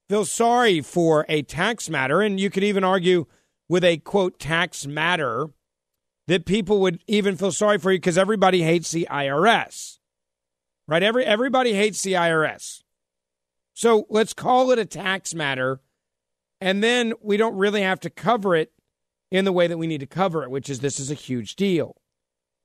feel 0.10 0.25
sorry 0.25 0.81
for 0.81 1.25
a 1.29 1.41
tax 1.41 1.89
matter. 1.89 2.22
And 2.22 2.39
you 2.39 2.50
could 2.50 2.63
even 2.63 2.84
argue 2.84 3.25
with 3.70 3.84
a 3.84 3.98
quote 3.98 4.39
tax 4.39 4.86
matter 4.86 5.48
that 6.27 6.46
people 6.46 6.79
would 6.81 7.01
even 7.08 7.36
feel 7.36 7.51
sorry 7.51 7.77
for 7.77 7.91
you 7.91 7.98
because 7.98 8.17
everybody 8.17 8.63
hates 8.63 8.91
the 8.91 9.08
IRS. 9.10 10.00
Right? 10.88 11.03
Every 11.03 11.25
everybody 11.25 11.74
hates 11.74 12.01
the 12.01 12.13
IRS. 12.13 12.84
So 13.74 14.05
let's 14.10 14.34
call 14.34 14.72
it 14.72 14.79
a 14.79 14.86
tax 14.86 15.34
matter 15.34 15.79
and 16.62 16.84
then 16.84 17.13
we 17.22 17.38
don't 17.38 17.58
really 17.58 17.81
have 17.81 18.00
to 18.01 18.10
cover 18.10 18.55
it 18.55 18.72
in 19.31 19.46
the 19.46 19.51
way 19.51 19.65
that 19.65 19.79
we 19.79 19.88
need 19.88 20.00
to 20.01 20.05
cover 20.05 20.43
it, 20.43 20.51
which 20.51 20.70
is 20.70 20.79
this 20.79 21.00
is 21.00 21.10
a 21.10 21.15
huge 21.15 21.55
deal. 21.55 21.96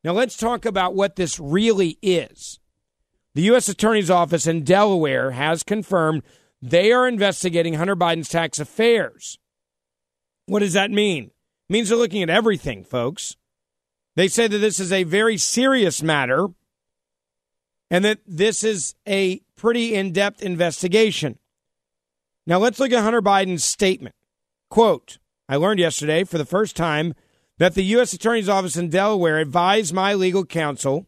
Now, 0.05 0.13
let's 0.13 0.37
talk 0.37 0.67
about 0.67 0.95
what 0.95 1.17
this 1.17 1.41
really 1.41 1.99
is. 2.03 2.61
The 3.37 3.43
U.S. 3.43 3.69
Attorney's 3.69 4.09
Office 4.09 4.47
in 4.47 4.65
Delaware 4.65 5.33
has 5.33 5.63
confirmed 5.63 6.23
they 6.63 6.91
are 6.91 7.07
investigating 7.07 7.75
Hunter 7.75 7.95
Biden's 7.95 8.31
tax 8.31 8.59
affairs. 8.59 9.39
What 10.47 10.61
does 10.61 10.73
that 10.73 10.91
mean? 10.91 11.25
It 11.25 11.33
means 11.69 11.91
they're 11.91 11.99
looking 11.99 12.23
at 12.23 12.31
everything, 12.31 12.83
folks. 12.83 13.37
They 14.15 14.29
say 14.29 14.49
that 14.49 14.57
this 14.57 14.81
is 14.81 14.91
a 14.91 15.03
very 15.03 15.37
serious 15.37 16.03
matter 16.03 16.47
and 17.91 18.07
that 18.07 18.21
this 18.27 18.65
is 18.65 18.95
a 19.07 19.43
pretty 19.55 19.95
in 19.95 20.13
depth 20.13 20.41
investigation. 20.41 21.39
Now 22.47 22.57
let's 22.57 22.81
look 22.81 22.91
at 22.91 23.03
Hunter 23.03 23.21
Biden's 23.21 23.65
statement. 23.65 24.15
Quote, 24.71 25.19
I 25.47 25.57
learned 25.57 25.81
yesterday 25.81 26.25
for 26.25 26.39
the 26.39 26.47
first 26.47 26.75
time 26.75 27.13
that 27.59 27.75
the 27.75 27.85
U.S. 27.85 28.15
Attorney's 28.15 28.49
Office 28.49 28.79
in 28.79 28.89
Delaware 28.89 29.37
advised 29.37 29.93
my 29.93 30.15
legal 30.15 30.47
counsel 30.47 31.07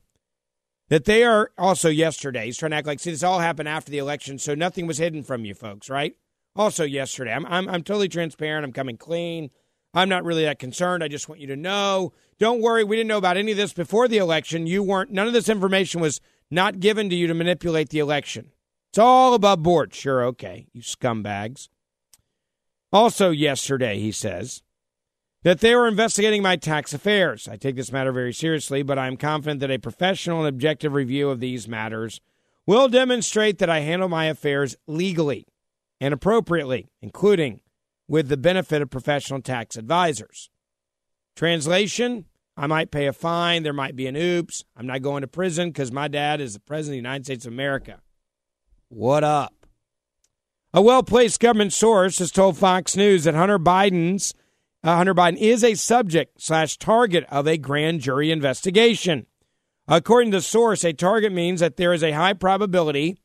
that 0.88 1.04
they 1.04 1.25
are 1.25 1.50
also 1.59 1.88
yesterday. 1.88 2.47
He's 2.47 2.59
trying 2.59 2.71
to 2.71 2.76
act 2.76 2.87
like, 2.87 3.00
see, 3.00 3.11
this 3.11 3.23
all 3.23 3.40
happened 3.40 3.68
after 3.68 3.90
the 3.90 3.99
election, 3.99 4.38
so 4.38 4.54
nothing 4.54 4.87
was 4.87 4.99
hidden 4.99 5.23
from 5.23 5.45
you 5.45 5.54
folks, 5.54 5.90
right? 5.90 6.16
Also 6.57 6.85
yesterday. 6.85 7.33
I'm, 7.33 7.47
I'm, 7.47 7.68
I'm 7.68 7.83
totally 7.83 8.09
transparent. 8.09 8.64
I'm 8.64 8.73
coming 8.73 8.97
clean. 8.97 9.50
I'm 9.95 10.09
not 10.09 10.25
really 10.25 10.45
that 10.45 10.59
concerned. 10.59 11.02
I 11.02 11.09
just 11.09 11.28
want 11.28 11.40
you 11.40 11.47
to 11.49 11.57
know. 11.57 12.12
Don't 12.38 12.61
worry. 12.61 12.85
We 12.85 12.97
didn't 12.97 13.09
know 13.09 13.18
about 13.18 13.37
any 13.37 13.52
of 13.52 13.57
this 13.57 13.73
before 13.73 14.09
the 14.09 14.18
election. 14.18 14.66
You 14.66 14.83
weren't, 14.83 15.11
none 15.11 15.26
of 15.26 15.33
this 15.33 15.49
information 15.49 16.00
was 16.00 16.21
not 16.50 16.80
given 16.80 17.09
to 17.11 17.16
you 17.16 17.26
to 17.26 17.35
manipulate 17.35 17.90
the 17.90 17.99
election. 17.99 18.52
It's 18.90 18.99
all 18.99 19.35
above 19.35 19.62
board. 19.62 19.95
Sure, 19.95 20.25
okay, 20.25 20.66
you 20.73 20.83
scumbags. 20.83 21.68
Also, 22.92 23.30
yesterday, 23.30 23.99
he 24.00 24.12
says 24.12 24.62
that 25.49 25.61
they 25.61 25.75
were 25.75 25.88
investigating 25.88 26.43
my 26.43 26.57
tax 26.57 26.93
affairs. 26.93 27.49
I 27.49 27.57
take 27.57 27.76
this 27.76 27.90
matter 27.90 28.12
very 28.12 28.35
seriously, 28.35 28.83
but 28.83 28.99
I'm 28.99 29.17
confident 29.17 29.61
that 29.61 29.71
a 29.71 29.78
professional 29.78 30.40
and 30.40 30.47
objective 30.47 30.93
review 30.93 31.31
of 31.31 31.40
these 31.40 31.67
matters 31.67 32.21
will 32.67 32.87
demonstrate 32.87 33.57
that 33.57 33.71
I 33.71 33.81
handle 33.81 34.11
my 34.11 34.26
affairs 34.26 34.76
legally 34.87 35.47
and 36.02 36.12
appropriately, 36.12 36.90
including 37.00 37.62
with 38.07 38.28
the 38.28 38.37
benefit 38.37 38.83
of 38.83 38.90
professional 38.90 39.40
tax 39.40 39.76
advisors. 39.76 40.50
Translation 41.35 42.26
I 42.55 42.67
might 42.67 42.90
pay 42.90 43.07
a 43.07 43.14
fine. 43.14 43.62
There 43.62 43.73
might 43.73 43.97
be 43.97 44.07
an 44.07 44.17
oops. 44.17 44.64
I'm 44.76 44.87
not 44.87 45.00
going 45.00 45.23
to 45.23 45.28
prison 45.28 45.71
because 45.71 45.90
my 45.90 46.09
dad 46.09 46.43
is 46.43 46.52
the 46.52 46.61
President 46.61 46.99
of 46.99 47.05
the 47.05 47.09
United 47.09 47.25
States 47.25 47.47
of 47.47 47.55
America. 47.55 48.02
What 48.90 49.25
up? 49.25 49.55
A 50.75 50.83
well 50.83 51.02
placed 51.02 51.40
government 51.40 51.73
source 51.73 52.19
has 52.19 52.31
told 52.31 52.59
Fox 52.59 52.97
News 52.97 53.25
that 53.25 53.35
Hunter 53.35 53.59
Biden's 53.59 54.35
uh, 54.85 54.97
Hunter 54.97 55.15
Biden 55.15 55.37
is 55.37 55.65
a 55.65 55.75
subject 55.75 56.41
slash 56.41 56.77
target 56.77 57.25
of 57.31 57.47
a 57.47 57.59
grand 57.59 58.01
jury 58.01 58.31
investigation. 58.31 59.27
According 59.87 60.31
to 60.33 60.39
the 60.39 60.43
source, 60.43 60.85
a 60.85 60.93
target 60.93 61.33
means 61.33 61.61
that 61.61 61.77
there 61.77 61.93
is 61.93 62.03
a 62.03 62.13
high 62.13 62.35
probability 62.35 63.19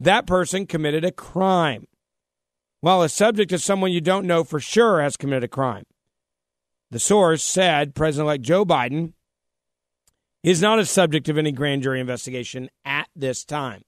that 0.00 0.26
person 0.26 0.66
committed 0.66 1.04
a 1.04 1.12
crime, 1.12 1.86
while 2.80 3.02
a 3.02 3.08
subject 3.08 3.52
is 3.52 3.64
someone 3.64 3.92
you 3.92 4.00
don't 4.00 4.26
know 4.26 4.44
for 4.44 4.60
sure 4.60 5.00
has 5.00 5.16
committed 5.16 5.44
a 5.44 5.48
crime. 5.48 5.84
The 6.90 6.98
source 6.98 7.42
said 7.42 7.94
President 7.94 8.26
elect 8.26 8.42
Joe 8.44 8.64
Biden 8.64 9.12
is 10.42 10.62
not 10.62 10.78
a 10.78 10.86
subject 10.86 11.28
of 11.28 11.38
any 11.38 11.52
grand 11.52 11.82
jury 11.82 12.00
investigation 12.00 12.70
at 12.84 13.08
this 13.16 13.44
time. 13.44 13.82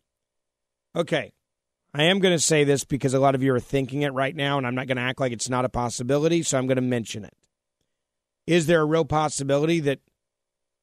Okay. 0.97 1.33
I 1.95 2.05
am 2.05 2.19
going 2.19 2.35
to 2.35 2.43
say 2.43 2.65
this 2.65 2.85
because 2.85 3.15
a 3.15 3.21
lot 3.21 3.35
of 3.35 3.43
you 3.43 3.53
are 3.55 3.61
thinking 3.61 4.03
it 4.03 4.13
right 4.13 4.37
now, 4.37 4.59
and 4.59 4.67
I'm 4.67 4.75
not 4.75 4.87
going 4.87 4.97
to 4.97 5.03
act 5.03 5.21
like 5.21 5.33
it's 5.33 5.49
not 5.49 5.65
a 5.65 5.71
possibility, 5.71 6.43
so 6.43 6.59
I'm 6.59 6.67
going 6.67 6.77
to 6.77 6.83
mention 6.83 7.25
it. 7.25 7.35
Is 8.47 8.67
there 8.67 8.81
a 8.81 8.87
real 8.87 9.05
possibility 9.05 9.81
that 9.81 10.01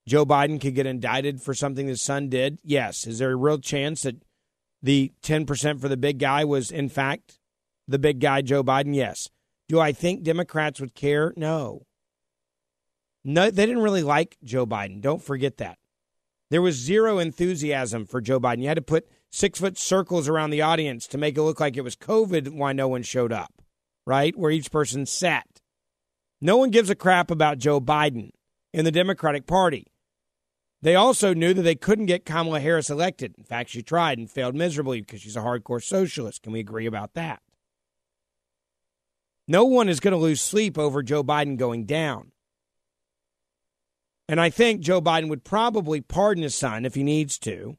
Joe 0.07 0.25
Biden 0.25 0.59
could 0.59 0.75
get 0.75 0.85
indicted 0.85 1.41
for 1.41 1.53
something 1.53 1.87
his 1.87 2.01
son 2.01 2.29
did? 2.29 2.59
Yes. 2.63 3.07
Is 3.07 3.19
there 3.19 3.31
a 3.31 3.35
real 3.35 3.59
chance 3.59 4.03
that 4.03 4.23
the 4.81 5.11
10% 5.23 5.79
for 5.79 5.87
the 5.87 5.97
big 5.97 6.19
guy 6.19 6.43
was, 6.43 6.71
in 6.71 6.89
fact, 6.89 7.39
the 7.87 7.99
big 7.99 8.19
guy, 8.19 8.41
Joe 8.41 8.63
Biden? 8.63 8.95
Yes. 8.95 9.29
Do 9.67 9.79
I 9.79 9.93
think 9.93 10.23
Democrats 10.23 10.79
would 10.79 10.93
care? 10.93 11.33
No. 11.35 11.85
No, 13.23 13.49
they 13.49 13.65
didn't 13.65 13.81
really 13.81 14.03
like 14.03 14.37
Joe 14.43 14.67
Biden. 14.67 15.01
Don't 15.01 15.23
forget 15.23 15.57
that. 15.57 15.79
There 16.51 16.61
was 16.61 16.75
zero 16.75 17.17
enthusiasm 17.17 18.05
for 18.05 18.21
Joe 18.21 18.39
Biden. 18.39 18.61
You 18.61 18.67
had 18.67 18.75
to 18.75 18.83
put 18.83 19.07
six 19.35 19.59
foot 19.59 19.77
circles 19.77 20.29
around 20.29 20.51
the 20.51 20.61
audience 20.61 21.07
to 21.07 21.17
make 21.17 21.37
it 21.37 21.41
look 21.41 21.59
like 21.59 21.75
it 21.75 21.83
was 21.83 21.97
COVID 21.97 22.51
why 22.51 22.71
no 22.71 22.87
one 22.87 23.03
showed 23.03 23.33
up, 23.33 23.61
right? 24.05 24.35
Where 24.37 24.49
each 24.49 24.71
person 24.71 25.05
sat. 25.05 25.61
No 26.39 26.55
one 26.55 26.69
gives 26.69 26.89
a 26.89 26.95
crap 26.95 27.29
about 27.29 27.57
Joe 27.57 27.81
Biden 27.81 28.29
in 28.73 28.85
the 28.85 28.91
Democratic 28.91 29.45
Party. 29.45 29.87
They 30.81 30.95
also 30.95 31.33
knew 31.33 31.53
that 31.53 31.63
they 31.63 31.75
couldn't 31.75 32.05
get 32.05 32.25
Kamala 32.25 32.61
Harris 32.61 32.89
elected. 32.89 33.35
In 33.37 33.43
fact, 33.43 33.71
she 33.71 33.81
tried 33.81 34.17
and 34.17 34.29
failed 34.29 34.55
miserably 34.55 35.01
because 35.01 35.21
she's 35.21 35.35
a 35.35 35.41
hardcore 35.41 35.83
socialist. 35.83 36.43
Can 36.43 36.53
we 36.53 36.59
agree 36.59 36.85
about 36.85 37.13
that? 37.15 37.41
No 39.47 39.65
one 39.65 39.89
is 39.89 39.99
going 39.99 40.13
to 40.13 40.17
lose 40.17 40.41
sleep 40.41 40.77
over 40.77 41.03
Joe 41.03 41.23
Biden 41.23 41.57
going 41.57 41.85
down. 41.85 42.31
And 44.29 44.39
I 44.39 44.49
think 44.49 44.81
Joe 44.81 45.01
Biden 45.01 45.27
would 45.27 45.43
probably 45.43 46.01
pardon 46.01 46.43
his 46.43 46.55
son 46.55 46.85
if 46.85 46.95
he 46.95 47.03
needs 47.03 47.37
to. 47.39 47.77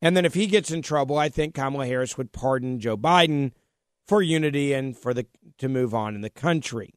And 0.00 0.16
then 0.16 0.24
if 0.24 0.34
he 0.34 0.46
gets 0.46 0.70
in 0.70 0.82
trouble, 0.82 1.18
I 1.18 1.28
think 1.28 1.54
Kamala 1.54 1.86
Harris 1.86 2.16
would 2.16 2.32
pardon 2.32 2.78
Joe 2.78 2.96
Biden 2.96 3.52
for 4.06 4.22
unity 4.22 4.72
and 4.72 4.96
for 4.96 5.12
the 5.12 5.26
to 5.58 5.68
move 5.68 5.94
on 5.94 6.14
in 6.14 6.20
the 6.20 6.30
country. 6.30 6.94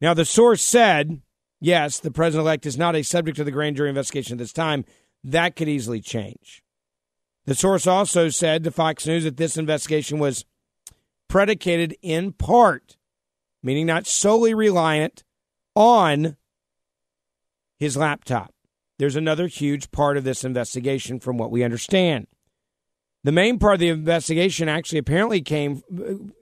Now 0.00 0.14
the 0.14 0.24
source 0.24 0.62
said, 0.62 1.22
yes, 1.60 1.98
the 1.98 2.10
president 2.10 2.46
elect 2.46 2.66
is 2.66 2.76
not 2.76 2.96
a 2.96 3.02
subject 3.02 3.38
of 3.38 3.46
the 3.46 3.52
grand 3.52 3.76
jury 3.76 3.88
investigation 3.88 4.34
at 4.34 4.38
this 4.38 4.52
time. 4.52 4.84
That 5.24 5.56
could 5.56 5.68
easily 5.68 6.00
change. 6.00 6.62
The 7.46 7.54
source 7.54 7.86
also 7.86 8.28
said 8.28 8.62
to 8.64 8.70
Fox 8.70 9.06
News 9.06 9.24
that 9.24 9.36
this 9.36 9.56
investigation 9.56 10.18
was 10.18 10.44
predicated 11.28 11.96
in 12.02 12.32
part, 12.32 12.96
meaning 13.62 13.86
not 13.86 14.06
solely 14.06 14.54
reliant 14.54 15.24
on 15.74 16.36
his 17.78 17.96
laptop. 17.96 18.51
There's 19.02 19.16
another 19.16 19.48
huge 19.48 19.90
part 19.90 20.16
of 20.16 20.22
this 20.22 20.44
investigation 20.44 21.18
from 21.18 21.36
what 21.36 21.50
we 21.50 21.64
understand. 21.64 22.28
The 23.24 23.32
main 23.32 23.58
part 23.58 23.74
of 23.74 23.80
the 23.80 23.88
investigation 23.88 24.68
actually 24.68 24.98
apparently 24.98 25.40
came 25.40 25.82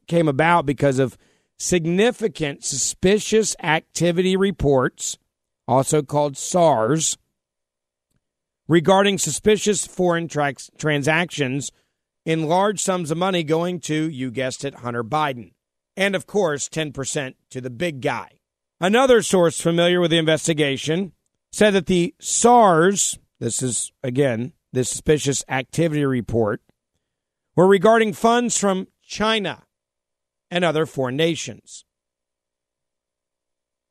came 0.06 0.28
about 0.28 0.66
because 0.66 0.98
of 0.98 1.16
significant 1.56 2.62
suspicious 2.62 3.56
activity 3.62 4.36
reports, 4.36 5.16
also 5.66 6.02
called 6.02 6.36
SARS, 6.36 7.16
regarding 8.68 9.16
suspicious 9.16 9.86
foreign 9.86 10.28
tra- 10.28 10.52
transactions 10.76 11.72
in 12.26 12.46
large 12.46 12.82
sums 12.82 13.10
of 13.10 13.16
money 13.16 13.42
going 13.42 13.80
to, 13.80 14.10
you 14.10 14.30
guessed 14.30 14.66
it, 14.66 14.74
Hunter 14.74 15.02
Biden. 15.02 15.52
And 15.96 16.14
of 16.14 16.26
course, 16.26 16.68
10% 16.68 17.36
to 17.52 17.62
the 17.62 17.70
big 17.70 18.02
guy. 18.02 18.32
Another 18.78 19.22
source 19.22 19.62
familiar 19.62 19.98
with 19.98 20.10
the 20.10 20.18
investigation 20.18 21.12
said 21.50 21.70
that 21.72 21.86
the 21.86 22.14
SARS, 22.20 23.18
this 23.38 23.62
is 23.62 23.92
again 24.02 24.52
the 24.72 24.84
suspicious 24.84 25.44
activity 25.48 26.04
report, 26.04 26.62
were 27.56 27.66
regarding 27.66 28.12
funds 28.12 28.56
from 28.56 28.86
China 29.02 29.64
and 30.50 30.64
other 30.64 30.86
foreign 30.86 31.16
nations. 31.16 31.84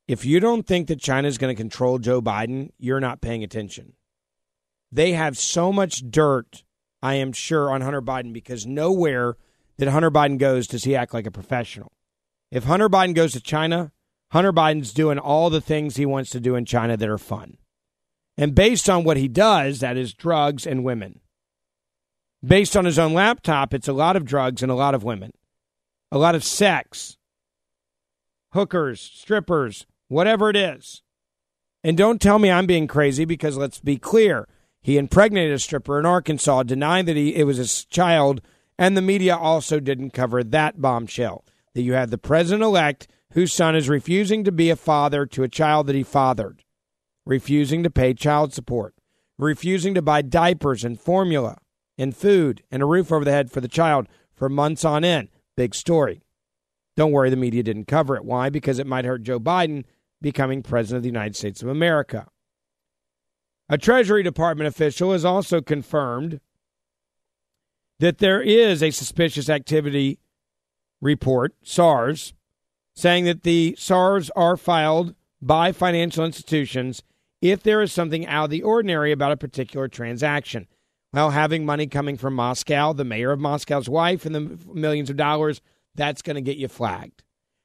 If 0.08 0.24
you 0.24 0.40
don't 0.40 0.66
think 0.66 0.88
that 0.88 1.00
China 1.00 1.28
is 1.28 1.38
going 1.38 1.54
to 1.54 1.60
control 1.60 1.98
Joe 1.98 2.20
Biden, 2.20 2.70
you're 2.78 3.00
not 3.00 3.20
paying 3.20 3.44
attention. 3.44 3.92
They 4.90 5.12
have 5.12 5.38
so 5.38 5.72
much 5.72 6.10
dirt, 6.10 6.64
I 7.00 7.14
am 7.14 7.32
sure, 7.32 7.70
on 7.70 7.80
Hunter 7.80 8.02
Biden 8.02 8.32
because 8.32 8.66
nowhere 8.66 9.36
that 9.76 9.88
Hunter 9.88 10.10
Biden 10.10 10.38
goes 10.38 10.66
does 10.66 10.84
he 10.84 10.96
act 10.96 11.14
like 11.14 11.26
a 11.26 11.30
professional. 11.30 11.92
If 12.50 12.64
Hunter 12.64 12.88
Biden 12.88 13.14
goes 13.14 13.32
to 13.32 13.40
China, 13.40 13.92
Hunter 14.30 14.52
Biden's 14.52 14.92
doing 14.92 15.18
all 15.18 15.50
the 15.50 15.60
things 15.60 15.96
he 15.96 16.06
wants 16.06 16.30
to 16.30 16.40
do 16.40 16.54
in 16.54 16.64
China 16.64 16.96
that 16.96 17.08
are 17.08 17.18
fun. 17.18 17.56
And 18.36 18.54
based 18.54 18.88
on 18.88 19.04
what 19.04 19.16
he 19.16 19.28
does, 19.28 19.80
that 19.80 19.96
is 19.96 20.14
drugs 20.14 20.66
and 20.66 20.84
women. 20.84 21.20
Based 22.44 22.76
on 22.76 22.84
his 22.84 22.98
own 22.98 23.12
laptop, 23.12 23.74
it's 23.74 23.88
a 23.88 23.92
lot 23.92 24.16
of 24.16 24.24
drugs 24.24 24.62
and 24.62 24.72
a 24.72 24.76
lot 24.76 24.94
of 24.94 25.04
women, 25.04 25.32
a 26.10 26.16
lot 26.16 26.34
of 26.34 26.44
sex, 26.44 27.18
hookers, 28.52 29.00
strippers, 29.00 29.84
whatever 30.08 30.48
it 30.48 30.56
is. 30.56 31.02
And 31.82 31.96
don't 31.96 32.20
tell 32.20 32.38
me 32.38 32.50
I'm 32.50 32.66
being 32.66 32.86
crazy 32.86 33.24
because 33.24 33.56
let's 33.56 33.80
be 33.80 33.98
clear. 33.98 34.48
He 34.80 34.96
impregnated 34.96 35.52
a 35.52 35.58
stripper 35.58 35.98
in 35.98 36.06
Arkansas, 36.06 36.62
denying 36.62 37.04
that 37.06 37.16
he, 37.16 37.34
it 37.34 37.44
was 37.44 37.58
his 37.58 37.84
child, 37.84 38.40
and 38.78 38.96
the 38.96 39.02
media 39.02 39.36
also 39.36 39.80
didn't 39.80 40.10
cover 40.10 40.42
that 40.42 40.80
bombshell. 40.80 41.44
That 41.74 41.82
you 41.82 41.92
had 41.92 42.10
the 42.10 42.18
president 42.18 42.62
elect 42.62 43.06
whose 43.32 43.52
son 43.52 43.76
is 43.76 43.88
refusing 43.88 44.44
to 44.44 44.52
be 44.52 44.70
a 44.70 44.76
father 44.76 45.26
to 45.26 45.42
a 45.42 45.48
child 45.48 45.86
that 45.86 45.94
he 45.94 46.02
fathered, 46.02 46.64
refusing 47.24 47.82
to 47.82 47.90
pay 47.90 48.14
child 48.14 48.52
support, 48.52 48.94
refusing 49.38 49.94
to 49.94 50.02
buy 50.02 50.22
diapers 50.22 50.84
and 50.84 51.00
formula 51.00 51.58
and 51.96 52.16
food 52.16 52.62
and 52.70 52.82
a 52.82 52.86
roof 52.86 53.12
over 53.12 53.24
the 53.24 53.30
head 53.30 53.50
for 53.50 53.60
the 53.60 53.68
child 53.68 54.08
for 54.34 54.48
months 54.48 54.84
on 54.84 55.04
end. 55.04 55.28
Big 55.56 55.74
story. 55.74 56.22
Don't 56.96 57.12
worry, 57.12 57.30
the 57.30 57.36
media 57.36 57.62
didn't 57.62 57.86
cover 57.86 58.16
it. 58.16 58.24
Why? 58.24 58.50
Because 58.50 58.78
it 58.78 58.86
might 58.86 59.04
hurt 59.04 59.22
Joe 59.22 59.38
Biden 59.38 59.84
becoming 60.20 60.62
president 60.62 60.98
of 60.98 61.02
the 61.02 61.08
United 61.08 61.36
States 61.36 61.62
of 61.62 61.68
America. 61.68 62.26
A 63.68 63.78
Treasury 63.78 64.22
Department 64.22 64.66
official 64.66 65.12
has 65.12 65.24
also 65.24 65.60
confirmed 65.60 66.40
that 68.00 68.18
there 68.18 68.42
is 68.42 68.82
a 68.82 68.90
suspicious 68.90 69.48
activity 69.48 70.18
report, 71.00 71.54
SARS, 71.62 72.34
saying 72.94 73.24
that 73.24 73.42
the 73.42 73.74
SARS 73.78 74.30
are 74.36 74.56
filed 74.56 75.14
by 75.40 75.72
financial 75.72 76.24
institutions 76.24 77.02
if 77.40 77.62
there 77.62 77.80
is 77.80 77.92
something 77.92 78.26
out 78.26 78.44
of 78.44 78.50
the 78.50 78.62
ordinary 78.62 79.12
about 79.12 79.32
a 79.32 79.36
particular 79.36 79.88
transaction. 79.88 80.66
Well, 81.12 81.30
having 81.30 81.64
money 81.64 81.86
coming 81.86 82.16
from 82.16 82.34
Moscow, 82.34 82.92
the 82.92 83.04
mayor 83.04 83.32
of 83.32 83.40
Moscow's 83.40 83.88
wife, 83.88 84.24
and 84.24 84.34
the 84.34 84.58
millions 84.72 85.10
of 85.10 85.16
dollars, 85.16 85.60
that's 85.94 86.22
going 86.22 86.36
to 86.36 86.40
get 86.40 86.56
you 86.56 86.68
flagged. 86.68 87.22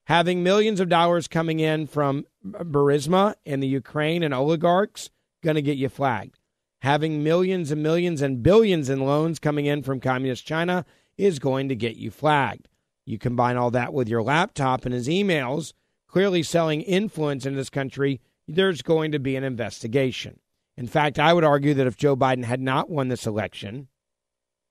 Having 0.08 0.44
millions 0.44 0.80
of 0.80 0.90
dollars 0.90 1.28
coming 1.28 1.60
in 1.60 1.88
from 1.88 2.26
Burisma 2.44 3.36
and 3.46 3.62
the 3.62 3.68
Ukraine 3.68 4.24
and 4.24 4.34
oligarchs, 4.34 5.10
going 5.44 5.56
to 5.56 5.62
get 5.62 5.78
you 5.78 5.90
flagged. 5.90 6.40
Having 6.82 7.24
millions 7.24 7.72
and 7.72 7.84
millions 7.84 8.22
and 8.22 8.42
billions 8.42 8.90
in 8.90 9.02
loans 9.02 9.40
coming 9.40 9.66
in 9.66 9.84
from 9.84 10.00
communist 10.00 10.46
China 10.46 10.86
is 11.18 11.40
going 11.40 11.70
to 11.70 11.76
get 11.76 11.96
you 11.96 12.12
flagged. 12.12 12.68
You 13.06 13.18
combine 13.18 13.58
all 13.58 13.72
that 13.72 13.94
with 13.94 14.10
your 14.10 14.24
laptop 14.24 14.86
and 14.86 14.94
his 14.94 15.08
emails, 15.08 15.74
clearly 16.08 16.44
selling 16.44 16.82
influence 16.82 17.46
in 17.46 17.56
this 17.56 17.70
country, 17.70 18.20
there's 18.48 18.82
going 18.82 19.12
to 19.12 19.20
be 19.20 19.36
an 19.36 19.44
investigation. 19.44 20.40
In 20.78 20.88
fact, 20.88 21.20
I 21.20 21.34
would 21.34 21.44
argue 21.44 21.74
that 21.76 21.88
if 21.88 21.98
Joe 21.98 22.16
Biden 22.16 22.44
had 22.44 22.60
not 22.60 22.90
won 22.90 23.08
this 23.08 23.26
election, 23.28 23.88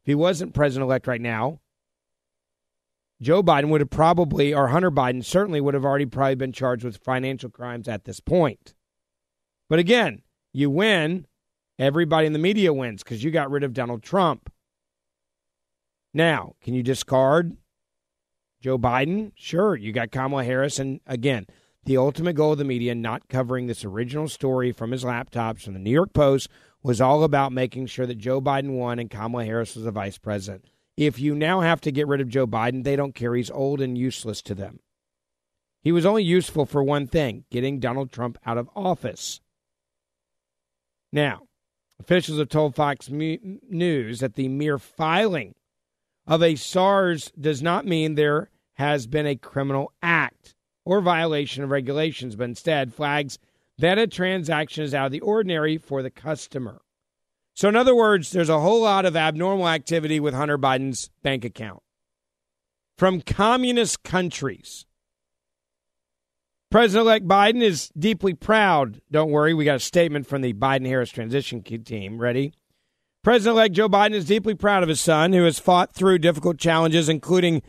if 0.03 0.07
he 0.07 0.15
wasn't 0.15 0.55
president 0.55 0.85
elect 0.85 1.07
right 1.07 1.21
now, 1.21 1.61
Joe 3.23 3.43
Biden 3.43 3.71
would 3.71 3.81
have 3.81 3.91
probably, 3.91 4.53
or 4.53 4.69
Hunter 4.69 4.91
Biden 4.91 5.25
certainly 5.25 5.61
would 5.61 5.75
have 5.75 5.85
already 5.85 6.05
probably 6.05 6.35
been 6.35 6.53
charged 6.53 6.85
with 6.85 6.99
financial 6.99 7.49
crimes 7.49 7.89
at 7.89 8.05
this 8.05 8.21
point. 8.21 8.75
But 9.71 9.79
again, 9.79 10.23
you 10.53 10.69
win, 10.69 11.27
everybody 11.79 12.27
in 12.27 12.33
the 12.33 12.39
media 12.39 12.73
wins 12.73 13.03
because 13.03 13.25
you 13.25 13.31
got 13.31 13.51
rid 13.51 13.65
of 13.65 13.73
Donald 13.73 14.03
Trump. 14.03 14.53
Now, 16.13 16.55
can 16.61 16.75
you 16.75 16.83
discard 16.83 17.57
Joe 18.65 18.79
Biden, 18.79 19.33
sure, 19.35 19.77
you 19.77 19.93
got 19.93 20.11
Kamala 20.11 20.43
Harris. 20.43 20.79
And 20.79 21.01
again, 21.07 21.45
the 21.85 21.99
ultimate 21.99 22.33
goal 22.33 22.53
of 22.53 22.59
the 22.59 22.65
media 22.65 22.95
not 22.95 23.29
covering 23.29 23.67
this 23.67 23.85
original 23.85 24.27
story 24.27 24.73
from 24.73 24.91
his 24.91 25.05
laptops 25.05 25.61
from 25.61 25.75
the 25.75 25.79
New 25.79 25.91
York 25.91 26.15
Post 26.15 26.49
was 26.83 26.99
all 26.99 27.25
about 27.25 27.53
making 27.53 27.89
sure 27.89 28.07
that 28.07 28.17
Joe 28.17 28.41
Biden 28.41 28.71
won 28.71 28.99
and 28.99 29.11
Kamala 29.11 29.45
Harris 29.45 29.75
was 29.75 29.85
the 29.85 29.91
vice 29.91 30.17
president. 30.17 30.65
If 30.97 31.19
you 31.19 31.35
now 31.35 31.61
have 31.61 31.83
to 31.83 31.93
get 31.93 32.09
rid 32.09 32.23
of 32.23 32.31
Joe 32.31 32.47
Biden, 32.47 32.85
they 32.85 32.97
don't 32.97 33.15
care. 33.15 33.35
He's 33.35 33.51
old 33.51 33.83
and 33.83 33.99
useless 33.99 34.41
to 34.41 34.55
them. 34.55 34.81
He 35.83 35.93
was 35.93 36.07
only 36.07 36.25
useful 36.25 36.65
for 36.65 36.83
one 36.83 37.07
thing 37.07 37.45
getting 37.51 37.81
Donald 37.81 38.13
Trump 38.13 38.39
out 38.47 38.57
of 38.57 38.71
office. 38.75 39.43
Now, 41.13 41.43
officials 42.01 42.39
have 42.39 42.49
told 42.49 42.75
Fox 42.75 43.11
News 43.11 44.21
that 44.21 44.37
the 44.37 44.49
mere 44.49 44.79
filing 44.79 45.55
of 46.27 46.43
a 46.43 46.55
SARS 46.55 47.31
does 47.39 47.61
not 47.61 47.85
mean 47.85 48.15
there 48.15 48.49
has 48.75 49.07
been 49.07 49.27
a 49.27 49.37
criminal 49.37 49.93
act 50.03 50.55
or 50.85 51.01
violation 51.01 51.65
of 51.65 51.71
regulations, 51.71 52.37
but 52.37 52.45
instead 52.45 52.95
flags 52.95 53.39
that 53.79 53.99
a 53.99 54.07
transaction 54.07 54.85
is 54.85 54.95
out 54.95 55.07
of 55.07 55.13
the 55.13 55.21
ordinary 55.21 55.79
for 55.79 56.03
the 56.03 56.11
customer. 56.11 56.81
So, 57.55 57.69
in 57.69 57.77
other 57.77 57.95
words, 57.95 58.31
there's 58.31 58.49
a 58.49 58.61
whole 58.61 58.83
lot 58.83 59.07
of 59.07 59.17
abnormal 59.17 59.69
activity 59.69 60.19
with 60.19 60.35
Hunter 60.35 60.59
Biden's 60.59 61.11
bank 61.23 61.45
account 61.45 61.83
from 62.99 63.21
communist 63.21 64.03
countries. 64.03 64.87
President 66.71 67.07
elect 67.07 67.29
Biden 67.29 67.63
is 67.63 67.91
deeply 67.97 68.35
proud. 68.35 69.01
Don't 69.11 69.31
worry, 69.31 69.55
we 69.55 69.65
got 69.65 69.77
a 69.77 69.81
statement 69.81 70.27
from 70.27 70.43
the 70.43 70.53
Biden 70.53 70.87
Harris 70.87 71.11
transition 71.11 71.63
team. 71.63 72.19
Ready? 72.19 72.53
President 73.23 73.57
elect 73.57 73.75
Joe 73.75 73.89
Biden 73.89 74.13
is 74.13 74.25
deeply 74.25 74.55
proud 74.55 74.83
of 74.83 74.89
his 74.89 75.01
son, 75.01 75.33
who 75.33 75.45
has 75.45 75.61
fought 75.61 75.95
through 75.95 76.19
difficult 76.19 76.59
challenges, 76.59 77.09
including 77.09 77.63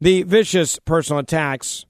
the 0.00 0.22
vicious 0.22 0.78
personal 0.84 1.20
attacks 1.20 1.84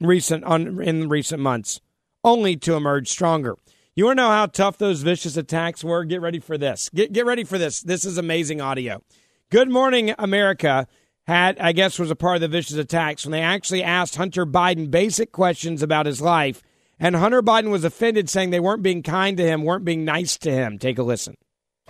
recent 0.00 0.44
on, 0.44 0.82
in 0.82 1.08
recent 1.08 1.40
months, 1.40 1.80
only 2.24 2.56
to 2.56 2.74
emerge 2.74 3.08
stronger. 3.08 3.56
You 3.94 4.06
want 4.06 4.18
to 4.18 4.22
know 4.22 4.30
how 4.30 4.46
tough 4.46 4.78
those 4.78 5.02
vicious 5.02 5.36
attacks 5.36 5.84
were? 5.84 6.04
Get 6.04 6.20
ready 6.20 6.40
for 6.40 6.56
this. 6.56 6.88
Get, 6.94 7.12
get 7.12 7.26
ready 7.26 7.44
for 7.44 7.58
this. 7.58 7.80
This 7.80 8.04
is 8.04 8.16
amazing 8.18 8.60
audio. 8.60 9.02
Good 9.50 9.68
Morning 9.68 10.14
America 10.18 10.86
had, 11.26 11.58
I 11.58 11.72
guess, 11.72 11.98
was 11.98 12.10
a 12.10 12.16
part 12.16 12.36
of 12.36 12.40
the 12.40 12.48
vicious 12.48 12.76
attacks 12.76 13.24
when 13.24 13.32
they 13.32 13.42
actually 13.42 13.82
asked 13.82 14.16
Hunter 14.16 14.46
Biden 14.46 14.90
basic 14.90 15.30
questions 15.30 15.82
about 15.82 16.06
his 16.06 16.20
life. 16.20 16.62
And 16.98 17.16
Hunter 17.16 17.42
Biden 17.42 17.70
was 17.70 17.84
offended, 17.84 18.30
saying 18.30 18.50
they 18.50 18.60
weren't 18.60 18.82
being 18.82 19.02
kind 19.02 19.36
to 19.36 19.44
him, 19.44 19.62
weren't 19.62 19.84
being 19.84 20.04
nice 20.04 20.38
to 20.38 20.50
him. 20.50 20.78
Take 20.78 20.98
a 20.98 21.02
listen. 21.02 21.36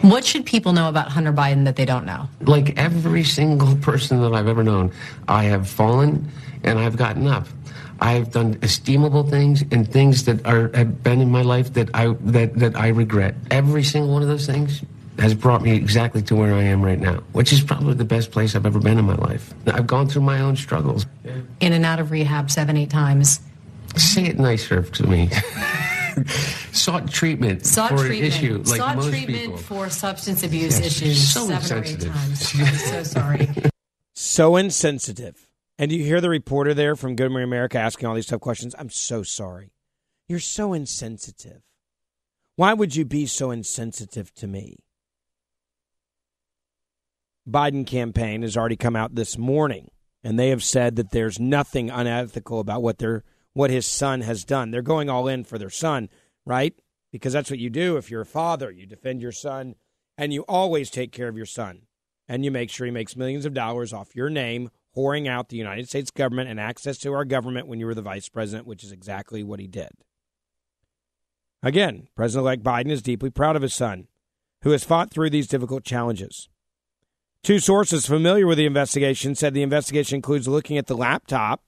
What 0.00 0.24
should 0.24 0.46
people 0.46 0.72
know 0.72 0.88
about 0.88 1.08
Hunter 1.08 1.32
Biden 1.32 1.64
that 1.64 1.76
they 1.76 1.84
don't 1.84 2.06
know? 2.06 2.28
Like 2.40 2.76
every 2.78 3.22
single 3.22 3.76
person 3.76 4.20
that 4.22 4.34
I've 4.34 4.48
ever 4.48 4.64
known, 4.64 4.90
I 5.28 5.44
have 5.44 5.68
fallen 5.68 6.28
and 6.64 6.78
I've 6.78 6.96
gotten 6.96 7.26
up. 7.26 7.46
I've 8.00 8.32
done 8.32 8.58
estimable 8.62 9.22
things 9.22 9.62
and 9.70 9.88
things 9.88 10.24
that 10.24 10.44
are 10.44 10.70
have 10.74 11.04
been 11.04 11.20
in 11.20 11.30
my 11.30 11.42
life 11.42 11.74
that 11.74 11.88
I 11.94 12.14
that 12.22 12.58
that 12.58 12.74
I 12.74 12.88
regret. 12.88 13.36
Every 13.50 13.84
single 13.84 14.12
one 14.12 14.22
of 14.22 14.28
those 14.28 14.44
things 14.44 14.82
has 15.20 15.34
brought 15.34 15.62
me 15.62 15.76
exactly 15.76 16.20
to 16.22 16.34
where 16.34 16.52
I 16.52 16.62
am 16.62 16.82
right 16.82 16.98
now, 16.98 17.22
which 17.32 17.52
is 17.52 17.60
probably 17.62 17.94
the 17.94 18.04
best 18.04 18.32
place 18.32 18.56
I've 18.56 18.66
ever 18.66 18.80
been 18.80 18.98
in 18.98 19.04
my 19.04 19.14
life. 19.14 19.54
I've 19.66 19.86
gone 19.86 20.08
through 20.08 20.22
my 20.22 20.40
own 20.40 20.56
struggles. 20.56 21.06
In 21.60 21.72
and 21.72 21.84
out 21.84 22.00
of 22.00 22.10
rehab 22.10 22.50
seven, 22.50 22.76
eight 22.76 22.90
times. 22.90 23.40
Say 23.96 24.24
it 24.24 24.38
nicer 24.38 24.82
to 24.82 25.06
me. 25.06 25.30
Sought 26.72 27.10
treatment 27.10 27.64
Sought 27.66 27.90
for 27.90 27.98
treatment. 27.98 28.20
an 28.20 28.26
issue 28.44 28.58
like 28.66 28.78
Sought 28.80 28.96
most 28.96 29.08
treatment 29.10 29.38
people. 29.42 29.56
for 29.58 29.90
substance 29.90 30.42
abuse 30.42 30.78
Yes, 30.80 31.00
issues 31.02 31.32
so 31.32 31.46
seven 31.48 31.78
or 31.78 31.84
eight 31.84 31.90
insensitive. 31.90 32.12
times. 32.12 32.54
I'm 32.60 32.74
so 32.74 33.02
sorry. 33.02 33.48
So 34.14 34.56
insensitive. 34.56 35.48
And 35.78 35.90
you 35.90 36.04
hear 36.04 36.20
the 36.20 36.28
reporter 36.28 36.74
there 36.74 36.94
from 36.96 37.16
Good 37.16 37.30
Morning 37.30 37.48
America 37.48 37.78
asking 37.78 38.06
all 38.08 38.14
these 38.14 38.26
tough 38.26 38.40
questions. 38.40 38.74
I'm 38.78 38.90
so 38.90 39.22
sorry. 39.22 39.72
You're 40.28 40.38
so 40.38 40.72
insensitive. 40.72 41.62
Why 42.56 42.74
would 42.74 42.94
you 42.94 43.04
be 43.04 43.26
so 43.26 43.50
insensitive 43.50 44.32
to 44.34 44.46
me? 44.46 44.76
Biden 47.48 47.86
campaign 47.86 48.42
has 48.42 48.56
already 48.56 48.76
come 48.76 48.94
out 48.94 49.14
this 49.14 49.36
morning, 49.36 49.90
and 50.22 50.38
they 50.38 50.50
have 50.50 50.62
said 50.62 50.96
that 50.96 51.10
there's 51.10 51.40
nothing 51.40 51.90
unethical 51.90 52.60
about 52.60 52.82
what 52.82 52.98
their 52.98 53.24
what 53.54 53.70
his 53.70 53.86
son 53.86 54.22
has 54.22 54.44
done. 54.44 54.70
They're 54.70 54.82
going 54.82 55.10
all 55.10 55.28
in 55.28 55.44
for 55.44 55.58
their 55.58 55.70
son, 55.70 56.08
right? 56.44 56.74
Because 57.10 57.32
that's 57.32 57.50
what 57.50 57.58
you 57.58 57.70
do 57.70 57.96
if 57.96 58.10
you're 58.10 58.22
a 58.22 58.26
father. 58.26 58.70
You 58.70 58.86
defend 58.86 59.20
your 59.20 59.32
son, 59.32 59.74
and 60.16 60.32
you 60.32 60.42
always 60.48 60.90
take 60.90 61.12
care 61.12 61.28
of 61.28 61.36
your 61.36 61.46
son, 61.46 61.82
and 62.28 62.44
you 62.44 62.50
make 62.50 62.70
sure 62.70 62.86
he 62.86 62.90
makes 62.90 63.16
millions 63.16 63.44
of 63.44 63.54
dollars 63.54 63.92
off 63.92 64.16
your 64.16 64.30
name, 64.30 64.70
whoring 64.96 65.28
out 65.28 65.48
the 65.48 65.56
United 65.56 65.88
States 65.88 66.10
government 66.10 66.50
and 66.50 66.60
access 66.60 66.98
to 66.98 67.12
our 67.12 67.24
government 67.24 67.66
when 67.66 67.80
you 67.80 67.86
were 67.86 67.94
the 67.94 68.02
vice 68.02 68.28
president, 68.28 68.66
which 68.66 68.84
is 68.84 68.92
exactly 68.92 69.42
what 69.42 69.60
he 69.60 69.66
did. 69.66 69.90
Again, 71.62 72.08
President 72.16 72.42
elect 72.42 72.62
Biden 72.62 72.90
is 72.90 73.02
deeply 73.02 73.30
proud 73.30 73.56
of 73.56 73.62
his 73.62 73.74
son, 73.74 74.08
who 74.62 74.70
has 74.70 74.84
fought 74.84 75.10
through 75.10 75.30
these 75.30 75.46
difficult 75.46 75.84
challenges. 75.84 76.48
Two 77.42 77.58
sources 77.58 78.06
familiar 78.06 78.46
with 78.46 78.58
the 78.58 78.66
investigation 78.66 79.34
said 79.34 79.54
the 79.54 79.62
investigation 79.62 80.16
includes 80.16 80.48
looking 80.48 80.78
at 80.78 80.86
the 80.86 80.96
laptop 80.96 81.62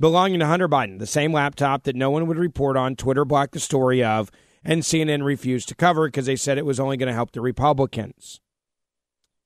belonging 0.00 0.40
to 0.40 0.46
Hunter 0.46 0.68
Biden, 0.68 0.98
the 0.98 1.06
same 1.06 1.32
laptop 1.32 1.84
that 1.84 1.96
no 1.96 2.10
one 2.10 2.26
would 2.26 2.38
report 2.38 2.76
on, 2.76 2.96
Twitter 2.96 3.24
blocked 3.24 3.52
the 3.52 3.60
story 3.60 4.02
of, 4.02 4.30
and 4.64 4.82
CNN 4.82 5.24
refused 5.24 5.68
to 5.68 5.74
cover 5.74 6.06
because 6.06 6.26
they 6.26 6.36
said 6.36 6.58
it 6.58 6.66
was 6.66 6.80
only 6.80 6.96
going 6.96 7.08
to 7.08 7.14
help 7.14 7.32
the 7.32 7.40
Republicans. 7.40 8.40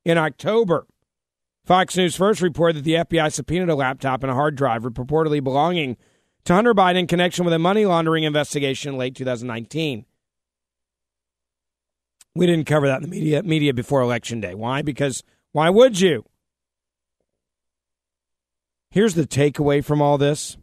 In 0.04 0.18
October, 0.18 0.86
Fox 1.64 1.96
News 1.96 2.16
first 2.16 2.40
reported 2.40 2.78
that 2.78 2.84
the 2.84 2.94
FBI 2.94 3.32
subpoenaed 3.32 3.68
a 3.68 3.74
laptop 3.74 4.22
and 4.22 4.30
a 4.32 4.34
hard 4.34 4.56
drive 4.56 4.82
purportedly 4.82 5.42
belonging 5.42 5.96
to 6.44 6.54
Hunter 6.54 6.74
Biden 6.74 7.00
in 7.00 7.06
connection 7.06 7.44
with 7.44 7.54
a 7.54 7.58
money 7.58 7.86
laundering 7.86 8.24
investigation 8.24 8.92
in 8.92 8.98
late 8.98 9.14
2019. 9.14 10.04
We 12.34 12.46
didn't 12.46 12.66
cover 12.66 12.88
that 12.88 13.02
in 13.02 13.10
the 13.10 13.16
media 13.16 13.42
media 13.42 13.74
before 13.74 14.00
election 14.00 14.40
day. 14.40 14.54
Why? 14.54 14.82
Because 14.82 15.22
why 15.52 15.70
would 15.70 16.00
you? 16.00 16.24
Here's 18.92 19.14
the 19.14 19.26
takeaway 19.26 19.82
from 19.82 20.02
all 20.02 20.18
this. 20.18 20.58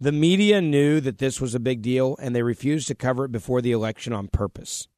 The 0.00 0.10
media 0.10 0.62
knew 0.62 1.02
that 1.02 1.18
this 1.18 1.38
was 1.38 1.54
a 1.54 1.60
big 1.60 1.82
deal 1.82 2.16
and 2.18 2.34
they 2.34 2.42
refused 2.42 2.88
to 2.88 2.94
cover 2.94 3.26
it 3.26 3.32
before 3.32 3.60
the 3.60 3.72
election 3.72 4.14
on 4.14 4.28
purpose. 4.28 4.88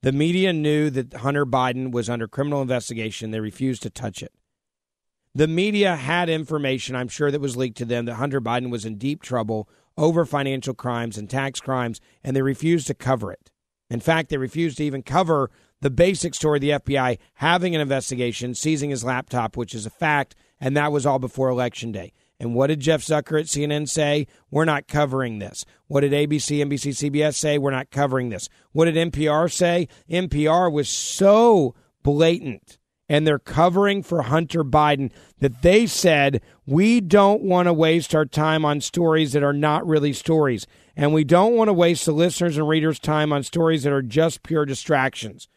The 0.00 0.10
media 0.10 0.54
knew 0.54 0.88
that 0.88 1.12
Hunter 1.12 1.44
Biden 1.44 1.92
was 1.92 2.08
under 2.08 2.26
criminal 2.26 2.62
investigation. 2.62 3.30
They 3.30 3.40
refused 3.40 3.82
to 3.82 3.90
touch 3.90 4.22
it. 4.22 4.32
The 5.34 5.48
media 5.48 5.96
had 5.96 6.30
information, 6.30 6.96
I'm 6.96 7.08
sure, 7.08 7.30
that 7.30 7.42
was 7.42 7.58
leaked 7.58 7.76
to 7.78 7.84
them 7.84 8.06
that 8.06 8.14
Hunter 8.14 8.40
Biden 8.40 8.70
was 8.70 8.86
in 8.86 8.96
deep 8.96 9.20
trouble 9.20 9.68
over 9.98 10.24
financial 10.24 10.72
crimes 10.72 11.18
and 11.18 11.28
tax 11.28 11.60
crimes, 11.60 12.00
and 12.22 12.34
they 12.34 12.42
refused 12.42 12.86
to 12.86 12.94
cover 12.94 13.30
it. 13.30 13.50
In 13.90 14.00
fact, 14.00 14.30
they 14.30 14.38
refused 14.38 14.78
to 14.78 14.84
even 14.84 15.02
cover 15.02 15.50
the 15.82 15.90
basic 15.90 16.34
story 16.34 16.56
of 16.56 16.62
the 16.62 16.70
FBI 16.70 17.18
having 17.34 17.74
an 17.74 17.82
investigation, 17.82 18.54
seizing 18.54 18.88
his 18.88 19.04
laptop, 19.04 19.56
which 19.56 19.74
is 19.74 19.84
a 19.84 19.90
fact, 19.90 20.34
and 20.60 20.76
that 20.76 20.92
was 20.92 21.06
all 21.06 21.18
before 21.18 21.48
Election 21.48 21.92
Day. 21.92 22.12
And 22.40 22.54
what 22.54 22.66
did 22.66 22.80
Jeff 22.80 23.02
Zucker 23.02 23.40
at 23.40 23.46
CNN 23.46 23.88
say? 23.88 24.26
We're 24.50 24.64
not 24.64 24.88
covering 24.88 25.38
this. 25.38 25.64
What 25.86 26.00
did 26.00 26.12
ABC, 26.12 26.58
NBC, 26.64 27.10
CBS 27.10 27.34
say? 27.34 27.58
We're 27.58 27.70
not 27.70 27.90
covering 27.90 28.28
this. 28.28 28.48
What 28.72 28.86
did 28.86 29.12
NPR 29.12 29.52
say? 29.52 29.88
NPR 30.10 30.70
was 30.72 30.88
so 30.88 31.74
blatant 32.02 32.78
and 33.08 33.26
they're 33.26 33.38
covering 33.38 34.02
for 34.02 34.22
Hunter 34.22 34.64
Biden 34.64 35.10
that 35.38 35.62
they 35.62 35.86
said, 35.86 36.40
we 36.66 37.00
don't 37.00 37.42
want 37.42 37.66
to 37.66 37.72
waste 37.72 38.14
our 38.14 38.24
time 38.24 38.64
on 38.64 38.80
stories 38.80 39.32
that 39.32 39.42
are 39.42 39.52
not 39.52 39.86
really 39.86 40.12
stories. 40.12 40.66
And 40.96 41.12
we 41.12 41.24
don't 41.24 41.54
want 41.54 41.68
to 41.68 41.74
waste 41.74 42.06
the 42.06 42.12
listeners' 42.12 42.56
and 42.56 42.68
readers' 42.68 42.98
time 42.98 43.32
on 43.32 43.42
stories 43.42 43.82
that 43.82 43.92
are 43.92 44.02
just 44.02 44.42
pure 44.42 44.64
distractions. 44.64 45.48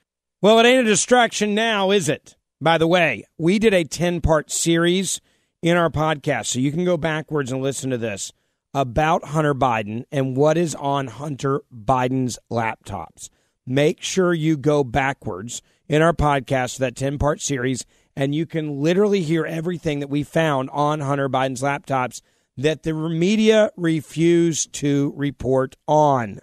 Well, 0.41 0.59
it 0.59 0.65
ain't 0.65 0.85
a 0.85 0.89
distraction 0.89 1.55
now, 1.55 1.91
is 1.91 2.09
it? 2.09 2.35
By 2.59 2.79
the 2.79 2.87
way, 2.87 3.23
we 3.37 3.59
did 3.59 3.73
a 3.75 3.83
10 3.83 4.21
part 4.21 4.51
series 4.51 5.21
in 5.61 5.77
our 5.77 5.91
podcast, 5.91 6.47
so 6.47 6.59
you 6.59 6.71
can 6.71 6.85
go 6.85 6.97
backwards 6.97 7.51
and 7.51 7.61
listen 7.61 7.91
to 7.91 7.99
this 7.99 8.31
about 8.73 9.25
Hunter 9.25 9.53
Biden 9.53 10.05
and 10.11 10.35
what 10.35 10.57
is 10.57 10.73
on 10.73 11.07
Hunter 11.07 11.61
Biden's 11.71 12.39
laptops. 12.51 13.29
Make 13.65 14.01
sure 14.01 14.33
you 14.33 14.57
go 14.57 14.83
backwards 14.83 15.61
in 15.87 16.01
our 16.01 16.13
podcast, 16.13 16.79
that 16.79 16.95
10 16.95 17.19
part 17.19 17.41
series, 17.41 17.85
and 18.15 18.33
you 18.33 18.47
can 18.47 18.81
literally 18.81 19.21
hear 19.21 19.45
everything 19.45 19.99
that 19.99 20.09
we 20.09 20.23
found 20.23 20.71
on 20.71 20.99
Hunter 20.99 21.29
Biden's 21.29 21.61
laptops 21.61 22.21
that 22.57 22.81
the 22.81 22.93
media 22.93 23.69
refused 23.77 24.73
to 24.73 25.13
report 25.15 25.75
on. 25.87 26.39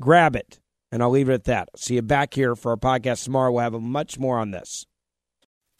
Grab 0.00 0.36
it, 0.36 0.58
and 0.90 1.02
I'll 1.02 1.10
leave 1.10 1.28
it 1.28 1.34
at 1.34 1.44
that. 1.44 1.68
See 1.76 1.96
you 1.96 2.02
back 2.02 2.32
here 2.32 2.56
for 2.56 2.70
our 2.70 2.76
podcast 2.78 3.24
tomorrow. 3.24 3.52
We'll 3.52 3.60
have 3.60 3.74
much 3.74 4.18
more 4.18 4.38
on 4.38 4.50
this. 4.50 4.86